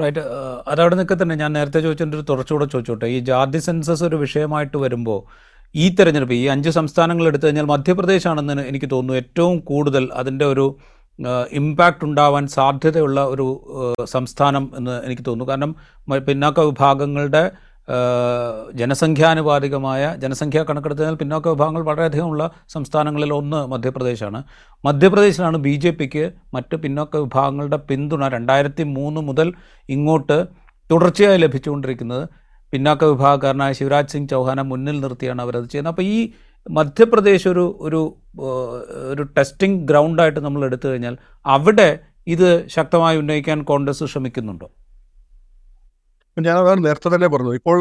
[0.00, 0.22] റൈറ്റ്.
[0.68, 3.06] അതവിടെ നിൽക്കത്തന്നെ ഞാൻ നേരത്തെ ചോദിച്ചതിന്റെ ഒരു തുടർച്ചയോടെ ചോദിച്ചോട്ടെ.
[3.06, 5.20] ഈ ജാതി സെൻസസ് ഒരു വിഷയമായിട്ട് വരുമ്പോൾ
[5.74, 10.66] ഈ തെരഞ്ഞെടുപ്പ് ഈ അഞ്ച് സംസ്ഥാനങ്ങൾ എടുത്തു കഴിഞ്ഞാൽ മധ്യപ്രദേശാണെന്ന് എനിക്ക് തോന്നുന്നു ഏറ്റവും കൂടുതൽ അതിന്റെ ഒരു
[11.60, 13.46] ഇമ്പാക്റ്റ് ഉണ്ടാവാൻ സാധ്യതയുള്ള ഒരു
[14.14, 15.50] സംസ്ഥാനം എന്ന് എനിക്ക് തോന്നുന്നു.
[15.52, 15.72] കാരണം
[16.08, 17.42] പിന്നോക്ക പിന്നാക്ക വിഭാഗങ്ങളുടെ
[18.80, 24.40] ജനസംഖ്യാനുപാതികമായ ജനസംഖ്യാ കണക്കെടുത്തതിനാൽ പിന്നോക്ക വിഭാഗങ്ങൾ വളരെയധികമുള്ള സംസ്ഥാനങ്ങളിൽ ഒന്ന് മധ്യപ്രദേശാണ്.
[24.84, 29.50] മധ്യപ്രദേശിലാണ് ബി ജെ പിക്ക് മറ്റ് പിന്നോക്ക വിഭാഗങ്ങളുടെ പിന്തുണ രണ്ടായിരത്തി മൂന്ന് മുതൽ
[29.88, 30.38] ഇങ്ങോട്ട്
[30.90, 32.24] തുടർച്ചയായി ലഭിച്ചുകൊണ്ടിരിക്കുന്നത്.
[32.72, 35.92] പിന്നാക്ക വിഭാഗക്കാരനായ ശിവരാജ് സിംഗ് ചൗഹാനെ മുന്നിൽ നിർത്തിയാണ് അവരത് ചെയ്യുന്നത്.
[35.92, 36.18] അപ്പോൾ ഈ
[36.66, 38.00] മധ്യപ്രദേശ് ഒരു ഒരു
[39.12, 41.14] ഒരു ടെസ്റ്റിംഗ് ഗ്രൗണ്ടായിട്ട് നമ്മൾ എടുത്തു കഴിഞ്ഞാൽ
[41.46, 41.88] അവിടെ
[42.26, 44.68] ഇത് ശക്തമായി ഉന്നയിക്കാൻ കോൺഗ്രസ് ശ്രമിക്കുന്നുണ്ടോ?
[46.36, 47.78] ഞാൻ അതാണ് നേരത്തെ തന്നെ പറഞ്ഞു ഇപ്പോൾ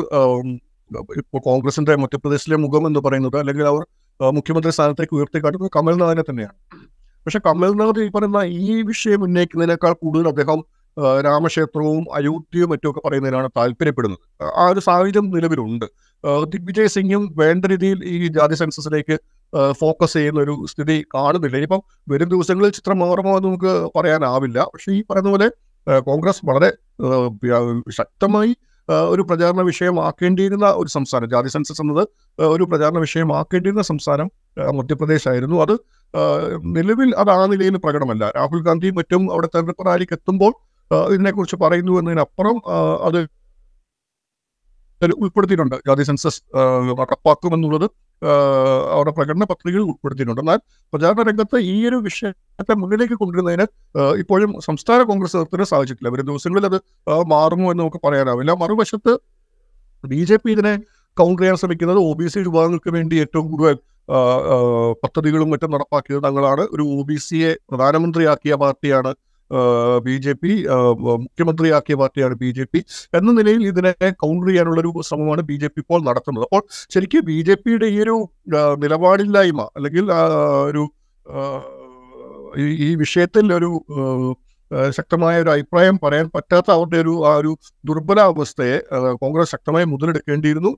[1.17, 3.81] ഇപ്പോൾ കോൺഗ്രസിന്റെ മധ്യപ്രദേശിലെ മുഖം എന്ന് പറയുന്നത് അല്ലെങ്കിൽ അവർ
[4.19, 6.55] മുഖ്യമന്ത്രി സ്ഥാനത്തേക്ക് ഉയർത്തിക്കാട്ടുന്നത് കമൽനാഥിനെ തന്നെയാണ്.
[7.25, 10.59] പക്ഷെ കമൽനാഥ് ഈ പറയുന്ന ഈ വിഷയം ഉന്നയിക്കുന്നതിനേക്കാൾ കൂടുതൽ അദ്ദേഹം
[11.25, 14.19] രാമക്ഷേത്രവും അയോധ്യയും മറ്റുമൊക്കെ പറയുന്നതിനാണ് താല്പര്യപ്പെടുന്നത്.
[14.57, 15.85] ആ ഒരു സാഹചര്യം നിലവിലുണ്ട്.
[16.47, 19.17] ദിഗ്വിജയ് സിംഗും വേണ്ട രീതിയിൽ ഈ ജാതി സെൻസസിലേക്ക്
[19.71, 21.55] ഫോക്കസ് ചെയ്യുന്ന ഒരു സ്ഥിതി കാണുന്നില്ല.
[21.57, 24.63] ഇനിയിപ്പം വരും ദിവസങ്ങളിൽ ചിത്രം മാറുമോ എന്ന് നമുക്ക് പറയാനാവില്ല.
[24.73, 25.49] പക്ഷേ ഈ പറയുന്ന പോലെ
[25.99, 26.69] കോൺഗ്രസ് വളരെ
[27.89, 28.55] ശക്തമായി
[29.09, 31.29] ഒരു പ്രചാരണ വിഷയമാക്കേണ്ടിയിരുന്ന ഒരു സംസ്ഥാനം.
[31.29, 32.07] ജാതി സെൻസസ് എന്നത്
[32.39, 34.31] ഒരു പ്രചാരണ വിഷയമാക്കേണ്ടിയിരുന്ന സംസ്ഥാനം
[34.77, 35.57] മധ്യപ്രദേശ് ആയിരുന്നു.
[35.61, 35.73] അത്
[36.75, 38.31] നിലവിൽ അത് ആ നിലയിൽ പ്രകടമല്ല.
[38.37, 40.53] രാഹുൽ ഗാന്ധി മറ്റും അവിടെ തെരഞ്ഞെടുപ്പ് റാലിക്ക് എത്തുമ്പോൾ
[41.13, 42.57] ഇതിനെക്കുറിച്ച് പറയുന്നു എന്നതിനപ്പുറം
[43.07, 43.19] അത്
[45.23, 45.75] ഉൾപ്പെടുത്തിയിട്ടുണ്ട്.
[45.87, 46.39] ജാതി സെൻസസ്
[46.99, 47.87] നടപ്പാക്കുമെന്നുള്ളത്
[48.93, 50.41] അവരുടെ പ്രകടന പത്രികയിൽ ഉൾപ്പെടുത്തിയിട്ടുണ്ട്.
[50.43, 50.59] എന്നാൽ
[50.91, 53.65] പ്രചാരണ രംഗത്ത് ഈ ഒരു വിഷയത്തെ മുന്നിലേക്ക് കൊണ്ടുവരുന്നതിന്
[54.21, 56.11] ഇപ്പോഴും സംസ്ഥാന കോൺഗ്രസ് നേതൃത്വത്തിന് സാധിച്ചിട്ടില്ല.
[56.13, 56.77] വരും ദിവസങ്ങളിൽ അത്
[57.33, 58.51] മാറുമോ എന്ന് നമുക്ക് പറയാനാവില്ല.
[58.63, 59.13] മറുവശത്ത്
[60.03, 60.73] ബി ജെ പി ഇതിനെ
[61.17, 63.77] കൗണ്ടർ ചെയ്യാൻ ശ്രമിക്കുന്നത് ഒ ബി സി വിഭാഗങ്ങൾക്ക് വേണ്ടി ഏറ്റവും കൂടുതൽ
[65.03, 66.63] പദ്ധതികളും മറ്റും നടപ്പാക്കിയത് തങ്ങളാണ്.
[66.75, 69.11] ഒരു ഒ ബി സിയെ പ്രധാനമന്ത്രിയാക്കിയ പാർട്ടിയാണ്
[70.07, 70.51] ബി ജെ പി
[71.25, 72.79] മുഖ്യമന്ത്രിയാക്കിയ പാർട്ടിയാണ് ബി ജെ പി.
[73.19, 76.45] എന്ന നിലയിൽ ഇതിനെ കൗണ്ടർ ചെയ്യാനുള്ള ഒരു ശ്രമമാണ് ബി ജെ പി ഇപ്പോൾ നടത്തുന്നത്.
[76.49, 76.63] അപ്പോൾ
[76.93, 78.15] ശരിക്കും ബി ജെ പിയുടെ ഈ ഒരു
[78.83, 80.05] നിലപാടില്ലായ്മ അല്ലെങ്കിൽ
[80.71, 80.83] ഒരു
[82.87, 83.69] ഈ വിഷയത്തിൽ ഒരു
[84.97, 87.51] ശക്തമായ ഒരു അഭിപ്രായം പറയാൻ പറ്റാത്ത അവരുടെ ഒരു ആ ഒരു
[87.89, 88.77] ദുർബലാവസ്ഥയെ
[89.21, 90.71] കോൺഗ്രസ് ശക്തമായി മുതലെടുക്കേണ്ടിയിരുന്നു.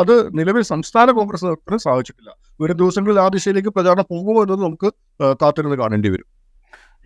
[0.00, 2.30] അത് നിലവിൽ സംസ്ഥാന കോൺഗ്രസ് നേതൃത്വത്തിന് സാധിച്ചിട്ടില്ല.
[2.62, 4.90] വരും ദിവസങ്ങളിൽ ആ ദിശയിലേക്ക് പ്രചാരണം പോകുമോ എന്നത് നമുക്ക്
[5.42, 6.28] കാത്തിരുന്ന് കാണേണ്ടി വരും.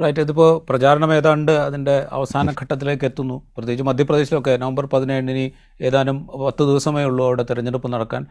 [0.03, 3.37] റൈറ്റ് ഇതിപ്പോൾ പ്രചാരണം ഏതാണ്ട് അതിന്റെ അവസാന ഘട്ടത്തിലേക്ക് എത്തുന്നു.
[3.55, 5.47] പ്രത്യേകിച്ച് മധ്യപ്രദേശിലൊക്കെ നവംബർ പതിനേഴിന്
[5.81, 8.23] ഏതാനും പത്ത് ദിവസമേ ഉള്ളൂ അവിടെ തെരഞ്ഞെടുപ്പ് നടക്കാൻ.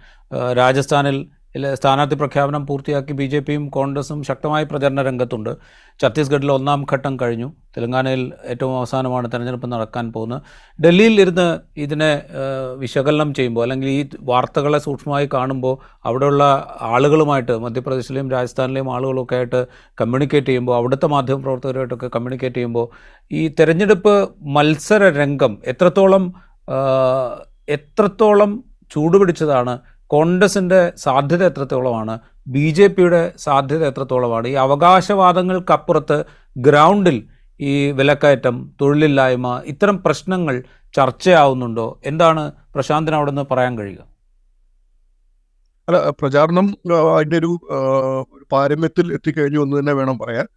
[0.54, 1.18] രാജസ്ഥാനിൽ
[1.56, 5.52] സ്ഥാനാർത്ഥി പ്രഖ്യാപനം പൂർത്തിയാക്കി ബി ജെ പിയും കോൺഗ്രസും ശക്തമായ പ്രചരണ രംഗത്തുണ്ട്.
[6.00, 7.48] ഛത്തീസ്ഗഡിൽ ഒന്നാം ഘട്ടം കഴിഞ്ഞു.
[7.78, 10.42] തെലങ്കാനയിൽ ഏറ്റവും അവസാനമാണ് തെരഞ്ഞെടുപ്പ് നടക്കാൻ പോകുന്നത്.
[10.80, 12.12] ഡൽഹിയിൽ ഇരുന്ന് ഇതിനെ
[12.78, 16.44] വിശകലനം ചെയ്യുമ്പോൾ അല്ലെങ്കിൽ ഈ വാർത്തകളെ സൂക്ഷ്മമായി കാണുമ്പോൾ അവിടെയുള്ള
[16.82, 19.62] ആളുകളുമായിട്ട് മധ്യപ്രദേശിലെയും രാജസ്ഥാനിലെയും ആളുകളൊക്കെ ആയിട്ട്
[20.02, 22.88] കമ്മ്യൂണിക്കേറ്റ് ചെയ്യുമ്പോൾ അവിടുത്തെ മാധ്യമപ്രവർത്തകരുമായിട്ടൊക്കെ കമ്മ്യൂണിക്കേറ്റ് ചെയ്യുമ്പോൾ
[23.32, 26.34] ഈ തെരഞ്ഞെടുപ്പ് മത്സര രംഗം എത്രത്തോളം
[27.70, 32.20] എത്രത്തോളം ചൂടുപിടിച്ചതാണ് കോൺഗ്രസിന്റെ സാധ്യത എത്രത്തോളമാണ്?
[32.48, 34.48] ബി ജെ പിയുടെ സാധ്യത എത്രത്തോളമാണ്?
[34.48, 36.18] ഈ അവകാശവാദങ്ങൾക്കപ്പുറത്ത്
[36.58, 37.18] ഗ്രൗണ്ടിൽ
[37.60, 40.64] ഈ വിലക്കയറ്റം തൊഴിലില്ലായ്മ ഇത്തരം പ്രശ്നങ്ങൾ
[40.96, 42.02] ചർച്ചയാവുന്നുണ്ടോ?
[42.06, 44.04] എന്താണ് പ്രശാന്തിന് അവിടെ നിന്ന് പറയാൻ കഴിയുക?
[45.88, 46.78] അല്ല പ്രചാരണം
[47.16, 47.52] അതിന്റെ ഒരു
[48.52, 50.48] പാരമ്യത്തിൽ എത്തിക്കഴിഞ്ഞു എന്ന് തന്നെ വേണം പറയാൻ.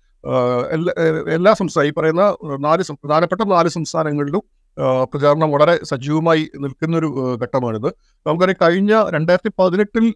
[0.71, 0.93] എല്ലാ
[1.35, 2.25] എല്ലാ സംസ്ഥാനം ഈ പറയുന്ന
[2.61, 4.43] നാല് പ്രധാനപ്പെട്ട നാല് സംസ്ഥാനങ്ങളിലും
[4.79, 7.89] പ്രചാരണം വളരെ സജീവമായി നിൽക്കുന്നൊരു ഘട്ടമാണിത്.
[8.27, 10.07] നമുക്കറിയാം കഴിഞ്ഞ രണ്ടായിരത്തി പതിനെട്ടിൽ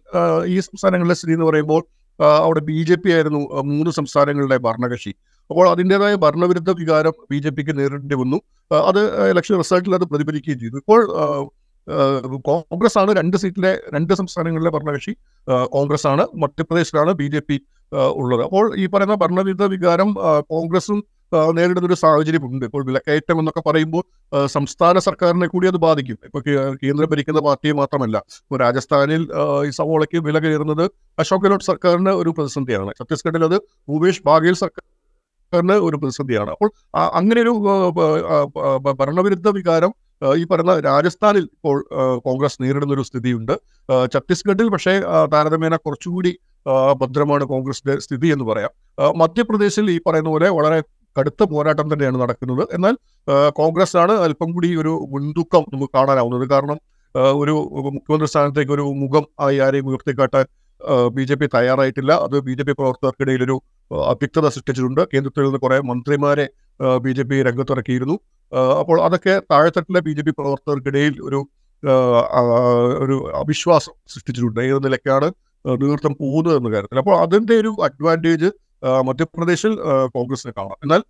[0.45, 1.81] ഈ സംസ്ഥാനങ്ങളിലെ സ്ഥിതി എന്ന് പറയുമ്പോൾ
[2.19, 3.39] അവിടെ ബി ജെ പി ആയിരുന്നു
[3.71, 5.09] മൂന്ന് സംസ്ഥാനങ്ങളുടെ ഭരണകക്ഷി.
[5.49, 8.37] അപ്പോൾ അതിന്റെതായ ഭരണവിരുദ്ധ വികാരം ബി ജെ പിക്ക് നേരിടേണ്ടി വന്നു.
[8.73, 10.77] അത് ഇലക്ഷൻ റിസൾട്ടിൽ അത് പ്രതിഫലിക്കുകയും ചെയ്തു.
[10.77, 11.01] ഇപ്പോൾ
[12.47, 15.13] കോൺഗ്രസ് ആണ് രണ്ട് സീറ്റിലെ രണ്ട് സംസ്ഥാനങ്ങളിലെ ഭരണകക്ഷി.
[15.65, 17.57] കോൺഗ്രസ് ആണ് മധ്യപ്രദേശിലാണ് ബി ജെ പി
[17.93, 18.43] ഉള്ളത്.
[18.43, 20.13] അപ്പോൾ ഈ പറയുന്ന ഭരണവിരുദ്ധ വികാരം
[20.53, 21.03] കോൺഗ്രസും
[21.57, 22.65] നേരിടുന്ന ഒരു സാഹചര്യമുണ്ട്.
[22.69, 24.03] ഇപ്പോൾ വിലക്കയറ്റം എന്നൊക്കെ പറയുമ്പോൾ
[24.55, 26.17] സംസ്ഥാന സർക്കാരിനെ കൂടി അത് ബാധിക്കും.
[26.27, 26.39] ഇപ്പൊ
[26.83, 28.17] കേന്ദ്രം ഭരിക്കുന്ന പാർട്ടി മാത്രമല്ല.
[28.63, 29.23] രാജസ്ഥാനിൽ
[29.67, 30.85] ഈ സവോളയ്ക്ക് വില കയറുന്നത്
[31.23, 32.91] അശോക് ഗെഹ്ലോട്ട് സർക്കാരിന് ഒരു പ്രതിസന്ധിയാണ്.
[32.99, 33.57] ഛത്തീസ്ഗഡിൽ അത്
[33.89, 36.49] ഭൂപേഷ് ബാഗേൽ സർക്കാരിന് ഒരു പ്രതിസന്ധിയാണ്.
[36.55, 36.71] അപ്പോൾ
[37.19, 37.53] അങ്ങനെ ഒരു
[39.01, 39.93] ഭരണവിരുദ്ധ വികാരം
[40.39, 41.77] ഈ പറയുന്ന രാജസ്ഥാനിൽ ഇപ്പോൾ
[42.25, 43.55] കോൺഗ്രസ് നേരിടുന്ന ഒരു സ്ഥിതിയുണ്ട്
[44.13, 44.93] ഛത്തീസ്ഗഡിൽ പക്ഷേ
[45.33, 46.31] താരതമ്യേന കുറച്ചുകൂടി
[47.01, 48.71] ഭദ്രമാണ് കോൺഗ്രസിന്റെ സ്ഥിതി എന്ന് പറയാം.
[49.21, 50.79] മധ്യപ്രദേശിൽ ഈ പറയുന്ന പോലെ വളരെ
[51.17, 52.63] കടുത്ത പോരാട്ടം തന്നെയാണ് നടക്കുന്നത്.
[52.77, 52.95] എന്നാൽ
[53.59, 56.45] കോൺഗ്രസ്സാണ് അല്പം കൂടി ഒരു മുൻതൂക്കം നമുക്ക് കാണാനാവുന്നത്.
[56.53, 56.77] കാരണം
[57.41, 57.55] ഒരു
[57.97, 60.45] മുഖ്യമന്ത്രി സ്ഥാനത്തേക്ക് ഒരു മുഖം ആയി ആരെയും ഉയർത്തിക്കാട്ടാൻ
[61.15, 62.11] ബി ജെ പി തയ്യാറായിട്ടില്ല.
[62.25, 63.55] അത് ബി ജെ പി പ്രവർത്തകർക്കിടയിൽ ഒരു
[64.11, 65.01] അവ്യക്തത സൃഷ്ടിച്ചിട്ടുണ്ട്.
[65.11, 66.45] കേന്ദ്രത്തിൽ നിന്ന് കുറെ മന്ത്രിമാരെ
[67.05, 68.15] ബി ജെ പി രംഗത്തിറക്കിയിരുന്നു.
[68.81, 71.39] അപ്പോൾ അതൊക്കെ താഴെത്തട്ടിലെ ബി ജെ പി പ്രവർത്തകർക്കിടയിൽ ഒരു
[73.03, 74.59] ഒരു അവിശ്വാസം സൃഷ്ടിച്ചിട്ടുണ്ട്.
[74.69, 75.27] ഏത് നിലയ്ക്കാണ്
[75.65, 76.99] നേതൃത്വം പോകുന്നത് എന്ന കാര്യത്തിൽ.
[77.01, 78.49] അപ്പോൾ അതിന്റെ ഒരു അഡ്വാന്റേജ്
[79.07, 79.73] മധ്യപ്രദേശിൽ
[80.15, 80.77] കോൺഗ്രസിനെ കാണാം.
[80.83, 81.01] എന്നാൽ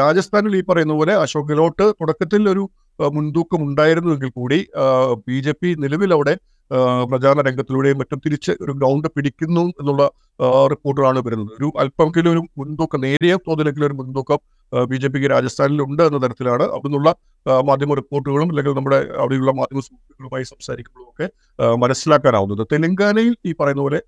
[0.00, 2.62] രാജസ്ഥാനിൽ ഈ പറയുന്ന പോലെ അശോക് ഗെഹ്ലോട്ട് തുടക്കത്തിൽ ഒരു
[2.98, 4.58] മുൻതൂക്കം ഉണ്ടായിരുന്നുവെങ്കിൽ കൂടി
[5.28, 6.34] ബി ജെ പി നിലവിൽ അവിടെ
[7.10, 10.02] പ്രചാരണ രംഗത്തിലൂടെയും മറ്റും തിരിച്ച് ഒരു ഗ്രൗണ്ട് പിടിക്കുന്നു എന്നുള്ള
[10.72, 11.50] റിപ്പോർട്ടുകളാണ് വരുന്നത്.
[11.58, 14.38] ഒരു അല്പമെങ്കിലും ഒരു മുൻതൂക്കം നേരിയ തോതിലെങ്കിലും ഒരു മുൻതൂക്കം
[14.72, 17.14] ബി ജെ പിക്ക് രാജസ്ഥാനിലുണ്ട് എന്ന തരത്തിലാണ് അവിടുന്നുള്ള
[17.68, 21.26] മാധ്യമ റിപ്പോർട്ടുകളും അല്ലെങ്കിൽ നമ്മുടെ അവിടെയുള്ള മാധ്യമ സുഹൃത്തുക്കളുമായി സംസാരിക്കുമ്പോഴും ഒക്കെ
[21.76, 22.66] മനസ്സിലാക്കാനാവുന്നത്.
[22.72, 24.00] തെലങ്കാനയിൽ ഈ പറയുന്ന പോലെ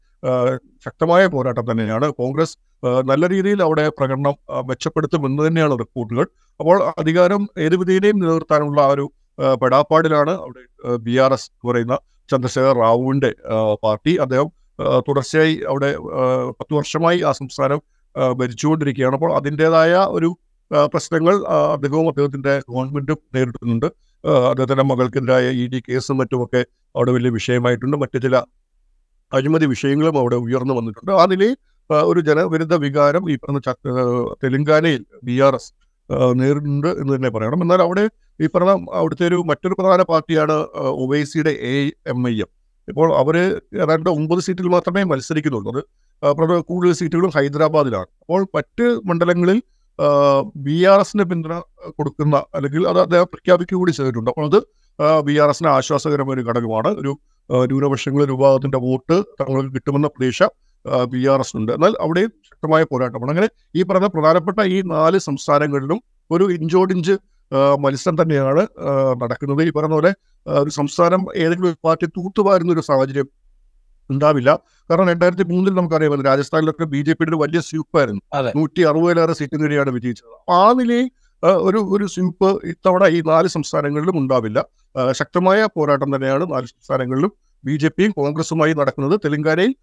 [0.86, 2.56] ശക്തമായ പോരാട്ടം തന്നെയാണ് കോൺഗ്രസ്
[3.04, 4.34] നല്ല രീതിയിൽ അവിടെ പ്രകടനം
[4.68, 6.26] മെച്ചപ്പെടുത്തുമെന്ന് തന്നെയാണ് റിപ്പോർട്ടുകൾ.
[6.60, 9.10] അപ്പോൾ അധികാരം ഏത് വിധേനയും നിലനിർത്താനുള്ള ആ ഒരു
[9.62, 10.62] പെടാപ്പാടിലാണ് അവിടെ
[11.06, 11.98] ബി ആർ എസ് പറയുന്ന
[12.30, 13.30] ചന്ദ്രശേഖർ റാവുവിന്റെ
[13.84, 14.16] പാർട്ടി.
[14.16, 14.48] അദ്ദേഹം
[15.08, 15.96] തുടർച്ചയായി അവിടെ
[16.58, 17.80] പത്ത് വർഷമായി ആ സംസ്ഥാനം
[18.38, 19.14] ഭരിച്ചുകൊണ്ടിരിക്കുകയാണ്.
[19.14, 20.38] അപ്പോൾ അതിന്റെതായ ഒരു
[20.92, 21.34] പ്രശ്നങ്ങൾ
[21.74, 23.86] അദ്ദേഹവും അദ്ദേഹത്തിന്റെ ഗവൺമെന്റും നേരിടുന്നുണ്ട്.
[24.50, 26.60] അദ്ദേഹത്തിന്റെ മകൾക്കെതിരായ ഇ ഡി കേസും മറ്റുമൊക്കെ
[26.96, 27.96] അവിടെ വലിയ വിഷയമായിട്ടുണ്ട്.
[27.96, 28.36] മറ്റു ചില
[29.32, 31.12] അഴിമതി വിഷയങ്ങളും അവിടെ ഉയർന്നു വന്നിട്ടുണ്ട്.
[31.12, 31.56] ആ നിലയിൽ
[32.10, 33.60] ഒരു ജനവിരുദ്ധ വികാരം ഈ പറഞ്ഞ
[34.44, 35.70] തെലുങ്കാനയിൽ ബി ആർ എസ്
[36.40, 37.62] നേരിടുന്നുണ്ട് എന്ന് തന്നെ പറയണം.
[37.64, 38.04] എന്നാൽ അവിടെ
[38.40, 40.56] ഈ പറഞ്ഞ അവിടുത്തെ ഒരു മറ്റൊരു പ്രധാന പാർട്ടിയാണ്
[41.04, 41.74] ഒവൈസിയുടെ എ
[42.12, 42.50] എം ഐ എം.
[42.88, 43.36] ഇപ്പോൾ അവർ
[43.82, 45.82] ഏതാണ്ട് ഒമ്പത് സീറ്റുകൾ മാത്രമേ മത്സരിക്കുന്നുള്ളൂ.
[46.22, 48.08] അത് കൂടുതൽ സീറ്റുകളും ഹൈദരാബാദിലാണ്.
[48.22, 49.58] അപ്പോൾ മറ്റ് മണ്ഡലങ്ങളിൽ
[50.66, 51.54] ബി ആർ എസിന് പിന്തുണ
[51.98, 54.30] കൊടുക്കുന്ന അല്ലെങ്കിൽ അത് അദ്ദേഹം പ്രഖ്യാപിക്കുക കൂടി ചെയ്തിട്ടുണ്ട്.
[54.32, 54.58] അപ്പോൾ അത്
[55.26, 56.90] ബി ആർ എസിന് ആശ്വാസകരമായ ഒരു ഘടകമാണ്.
[57.00, 57.12] ഒരു
[57.70, 60.42] ന്യൂനപക്ഷങ്ങളിൽ വിഭാഗത്തിന്റെ വോട്ട് തങ്ങൾക്ക് കിട്ടുമെന്ന പ്രതീക്ഷ
[61.12, 65.98] ബി ആർ എസ് ഉണ്ട് എന്നാൽ അവിടെയും ശക്തമായ പോരാട്ടമാണ് അങ്ങനെ ഈ പറഞ്ഞ പ്രധാനപ്പെട്ട ഈ നാല് സംസ്ഥാനങ്ങളിലും
[66.30, 67.14] ഒരു ഇഞ്ചോടിഞ്ച്
[67.84, 68.62] മത്സരം തന്നെയാണ്
[69.22, 69.60] നടക്കുന്നത്.
[69.68, 70.10] ഈ പറഞ്ഞ പോലെ
[70.46, 73.28] ഒരു സംസ്ഥാനം ഏതെങ്കിലും ഒരു പാർട്ടി തൂത്തുവാരുന്ന ഒരു സാഹചര്യം
[74.10, 74.60] ഉണ്ടാവില്ല.
[74.90, 78.60] കാരണം രണ്ടായിരത്തി മൂന്നിൽ നമുക്കറിയാമല്ലോ രാജസ്ഥാനിലൊക്കെ ബി ജെ പിയുടെ ഒരു വലിയ സ്വീപ്പായിരുന്നു ആയിരുന്നു.
[78.60, 80.28] നൂറ്റി അറുപതിലേറെ സീറ്റ് നേടിയാണ് വിജയിച്ചത്.
[80.28, 81.10] അപ്പൊ ആ നിലയിൽ
[81.46, 84.64] ഒരു ഒരു സ്വീപ്പ് ഇത്തവണ ഈ നാല് സംസ്ഥാനങ്ങളിലും ഉണ്ടാവില്ല.
[85.12, 87.32] ശക്തമായ പോരാട്ടം തന്നെയാണ് നാല് സംസ്ഥാനങ്ങളിലും
[87.64, 89.20] ബി ജെ പിയും കോൺഗ്രസുമായി നടക്കുന്നത്.
[89.24, 89.74] തെലങ്കാനയിൽ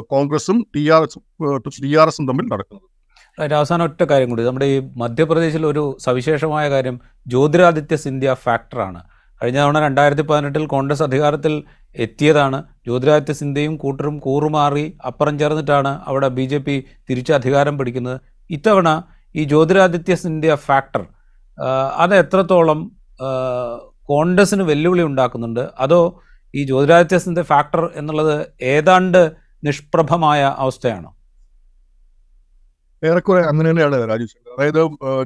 [0.00, 1.22] കോൺഗ്രസും ടി ആർ എസും
[1.82, 2.88] ടി ആർ എസും തമ്മിൽ നടക്കുന്നത്.
[3.58, 4.42] അവസാനം ഒറ്റ കാര്യം കൂടി.
[4.42, 7.00] നമ്മുടെ ഈ മധ്യപ്രദേശിൽ ഒരു സവിശേഷമായ കാര്യം.
[7.26, 9.02] ജ്യോതിരാദിത്യ സിന്ധ്യ ഫാക്ടറാണ്
[9.42, 11.54] കഴിഞ്ഞ തവണ രണ്ടായിരത്തി പതിനെട്ടിൽ കോൺഗ്രസ് അധികാരത്തിൽ
[11.96, 12.58] എത്തിയതാണ്.
[12.86, 16.74] ജ്യോതിരാദിത്യ സിന്ധ്യയും കൂട്ടരും കൂറുമാറി അപ്പുറം ചേർന്നിട്ടാണ് അവിടെ ബി ജെ പി
[17.08, 18.18] തിരിച്ച് അധികാരം പിടിക്കുന്നത്.
[18.50, 18.88] ഇത്തവണ
[19.34, 21.02] ഈ ജ്യോതിരാദിത്യ സിന്ധ്യ ഫാക്ടർ
[22.02, 22.80] അത് എത്രത്തോളം
[24.12, 25.64] കോൺഗ്രസ്സിന് വെല്ലുവിളി ഉണ്ടാക്കുന്നുണ്ട്?
[25.84, 26.00] അതോ
[26.54, 28.36] ഈ ജ്യോതിരാദിത്യ സിന്ധ്യ ഫാക്ടർ എന്നുള്ളത്
[28.74, 29.22] ഏതാണ്ട്
[29.62, 31.10] നിഷ്പ്രഭമായ അവസ്ഥയാണോ?
[33.02, 34.80] ഏറെക്കുറെ അങ്ങനെ തന്നെയാണ് ശങ്കർ അതായത്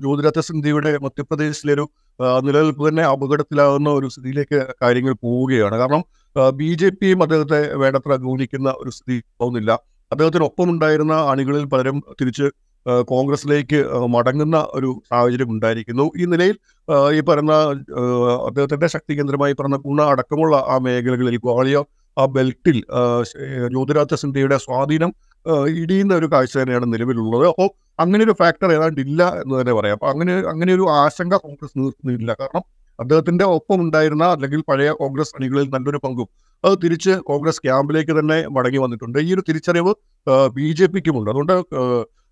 [0.04, 1.86] ജ്യോതിരാദിത്യ സിന്ധ്യയുടെ മധ്യപ്രദേശിലെ ഒരു
[2.20, 5.76] നിലനിൽപ്പ് തന്നെ അപകടത്തിലാകുന്ന ഒരു സ്ഥിതിയിലേക്ക് കാര്യങ്ങൾ പോവുകയാണ്.
[5.76, 6.04] കാരണം
[6.50, 9.70] ബി ജെ പിയും അദ്ദേഹത്തെ വേണ്ടത്ര ഗൗനിക്കുന്ന ഒരു സ്ഥിതി ആവുന്നില്ല
[10.12, 12.50] അദ്ദേഹത്തിനൊപ്പം ഉണ്ടായിരുന്ന അണികളിൽ പലരും തിരിച്ച്
[13.02, 16.10] കോൺഗ്രസിലേക്ക് മടങ്ങുന്ന ഒരു സാഹചര്യം ഉണ്ടായിരിക്കുന്നു.
[16.16, 16.58] ഈ നിലയിൽ
[17.12, 17.20] ഈ
[17.70, 21.84] ആ, അദ്ദേഹത്തിന്റെ ശക്തി കേന്ദ്രമായി പറഞ്ഞ ഗുണ അടക്കമുള്ള ആ മേഖലകളിൽ ഗ്വാളിയ
[22.18, 22.84] ആ ബെൽറ്റിൽ
[23.22, 23.36] ശ-
[24.14, 25.14] സിന്ധ്യയുടെ സ്വാധീനം
[25.68, 27.48] ഇടിയുന്ന ഒരു കാഴ്ച തന്നെയാണ് നിലവിലുള്ളത്.
[27.48, 29.96] അപ്പോൾ അങ്ങനെ ഒരു ഫാക്ടർ ഏതാണ്ട് ഇല്ല എന്ന് തന്നെ പറയാം.
[29.98, 32.64] അപ്പൊ അങ്ങനെ അങ്ങനെ ഒരു ആശങ്ക കോൺഗ്രസ് നിർത്തുന്നില്ല കാരണം
[32.98, 36.28] അദ്ദേഹത്തിന്റെ ഒപ്പം ഉണ്ടായിരുന്ന അല്ലെങ്കിൽ പഴയ കോൺഗ്രസ് അണികളിൽ നല്ലൊരു പങ്കും
[36.64, 39.18] അത് തിരിച്ച് കോൺഗ്രസ് ക്യാമ്പിലേക്ക് തന്നെ മടങ്ങി വന്നിട്ടുണ്ട്.
[39.26, 39.92] ഈ ഒരു തിരിച്ചറിവ്
[40.58, 41.28] ബി ജെ പിക്കുമുണ്ട്.
[41.32, 41.54] അതുകൊണ്ട്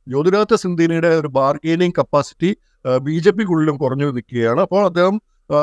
[0.07, 2.51] ജ്യോതിരാദിത്യ സിന്ധ്യയുടെ ഒരു ബാർഗെയിനിങ് കപ്പാസിറ്റി
[3.07, 4.61] ബി ജെ പിക്കുള്ളിലും കുറഞ്ഞു നിൽക്കുകയാണ്.
[4.67, 5.17] അപ്പോൾ അദ്ദേഹം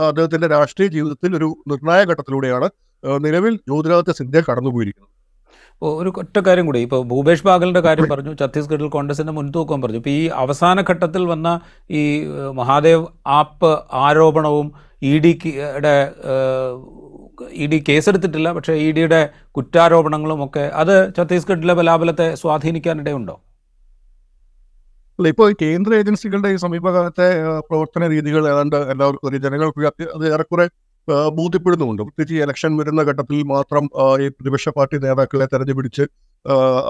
[0.09, 2.67] അദ്ദേഹത്തിന്റെ രാഷ്ട്രീയ ജീവിതത്തിൽ ഒരു നിർണായക ഘട്ടത്തിലൂടെയാണ്
[3.25, 5.11] നിലവിൽ ജ്യോതിരാദിത്യ സിന്ധ്യ കടന്നുപോയിരിക്കുന്നത്.
[5.81, 6.79] ഒരു ഒറ്റ കാര്യം കൂടി.
[6.87, 9.99] ഇപ്പോൾ ഭൂപേഷ് ബാഗലിന്റെ കാര്യം പറഞ്ഞു ഛത്തീസ്ഗഡിൽ കോൺഗ്രസിന്റെ മുൻതൂക്കം പറഞ്ഞു.
[10.01, 11.47] ഇപ്പോൾ ഈ അവസാന ഘട്ടത്തിൽ വന്ന
[11.99, 12.01] ഈ
[12.59, 13.05] മഹാദേവ്
[13.39, 13.71] ആപ്പ്
[14.05, 14.67] ആരോപണവും
[15.03, 15.95] ഇ ഡിയുടെ
[17.61, 18.49] ഇ ഡി കേസെടുത്തിട്ടില്ല.
[18.53, 23.35] പക്ഷേ ഇ ഡിയുടെ കുറ്റാരോപണങ്ങളും ഒക്കെ അത് ഛത്തീസ്ഗഡിലെ ബലാബലത്തെ സ്വാധീനിക്കാനിടയുണ്ടോ?
[25.19, 27.27] അല്ല ഇപ്പോൾ കേന്ദ്ര ഏജൻസികളുടെ ഈ സമീപകാലത്തെ
[27.69, 30.65] പ്രവർത്തന രീതികൾ ഏതാണ്ട് എല്ലാവർക്കും ജനങ്ങൾക്ക് അത് ഏറെക്കുറെ
[31.07, 32.01] ബോധ്യപ്പെടുന്നുമുണ്ട്.
[32.07, 33.83] പ്രത്യേകിച്ച് ഈ ഇലക്ഷൻ വരുന്ന ഘട്ടത്തിൽ മാത്രം
[34.23, 36.05] ഈ പ്രതിപക്ഷ പാർട്ടി നേതാക്കളെ തെരഞ്ഞുപിടിച്ച്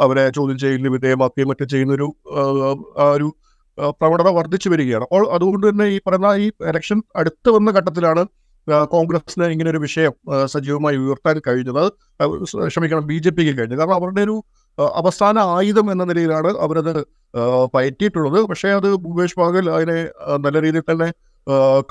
[0.06, 2.08] അവരെ ചോദ്യം ചെയ്യുന്ന വിധേയമാക്കുകയും മറ്റും ചെയ്യുന്നൊരു
[3.16, 3.28] ഒരു
[4.02, 5.06] പ്രവണത വർദ്ധിച്ചു വരികയാണ്.
[5.08, 8.24] അപ്പോൾ അതുകൊണ്ട് തന്നെ ഈ പറയുന്ന ഈ ഇലക്ഷൻ അടുത്ത് വന്ന ഘട്ടത്തിലാണ്
[8.94, 10.14] കോൺഗ്രസിന് ഇങ്ങനെ ഒരു വിഷയം
[10.54, 11.84] സജീവമായി ഉയർത്താൻ കഴിഞ്ഞത്.
[12.72, 13.80] ക്ഷമിക്കണം ബി ജെ പിക്ക് കഴിഞ്ഞത്.
[13.80, 14.36] കാരണം അവരുടെ ഒരു
[15.00, 16.94] അവസാന ആയുധം എന്ന നിലയിലാണ് അവരത്
[17.76, 18.40] പയറ്റിയിട്ടുള്ളത്.
[18.52, 19.98] പക്ഷേ അത് ഭൂപേഷ് ബാഗൽ അതിനെ
[20.46, 21.10] നല്ല രീതിയിൽ തന്നെ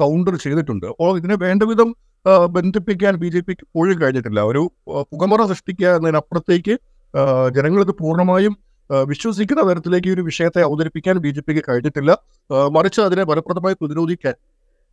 [0.02, 0.87] കൗണ്ടർ ചെയ്തിട്ടുണ്ട്.
[0.92, 1.90] അപ്പോൾ ഇതിനെ വേണ്ട വിധം
[2.26, 4.40] ബന്ധിപ്പിക്കാൻ ബി ജെ പിക്ക് ഇപ്പോഴും കഴിഞ്ഞിട്ടില്ല.
[4.40, 4.70] ഒരു
[5.12, 6.74] പുകമുറ സൃഷ്ടിക്കുക എന്നതിനപ്പുറത്തേക്ക്
[8.00, 8.56] പൂർണമായും
[9.06, 12.18] വിശ്വസിക്കുന്ന തരത്തിലേക്ക് ഒരു വിഷയത്തെ അവതരിപ്പിക്കാൻ ബി ജെ പിക്ക് കഴിഞ്ഞിട്ടില്ല.
[12.70, 14.35] മറിച്ച് അതിനെ ഫലപ്രദമായി പ്രതിരോധിക്കാൻ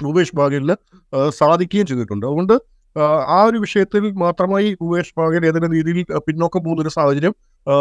[0.01, 0.75] ഭൂപേഷ് ബാഗേലിന്
[1.29, 2.25] സാധിക്കുകയും ചെയ്തിട്ടുണ്ട്.
[2.25, 2.55] അതുകൊണ്ട്
[3.27, 7.33] ആ, ഒരു വിഷയത്തിൽ മാത്രമായി ഭൂപേഷ് ബാഗേൽ ഏതെങ്കിലും രീതിയിൽ പിന്നോക്കം പോകുന്ന ഒരു സാഹചര്യം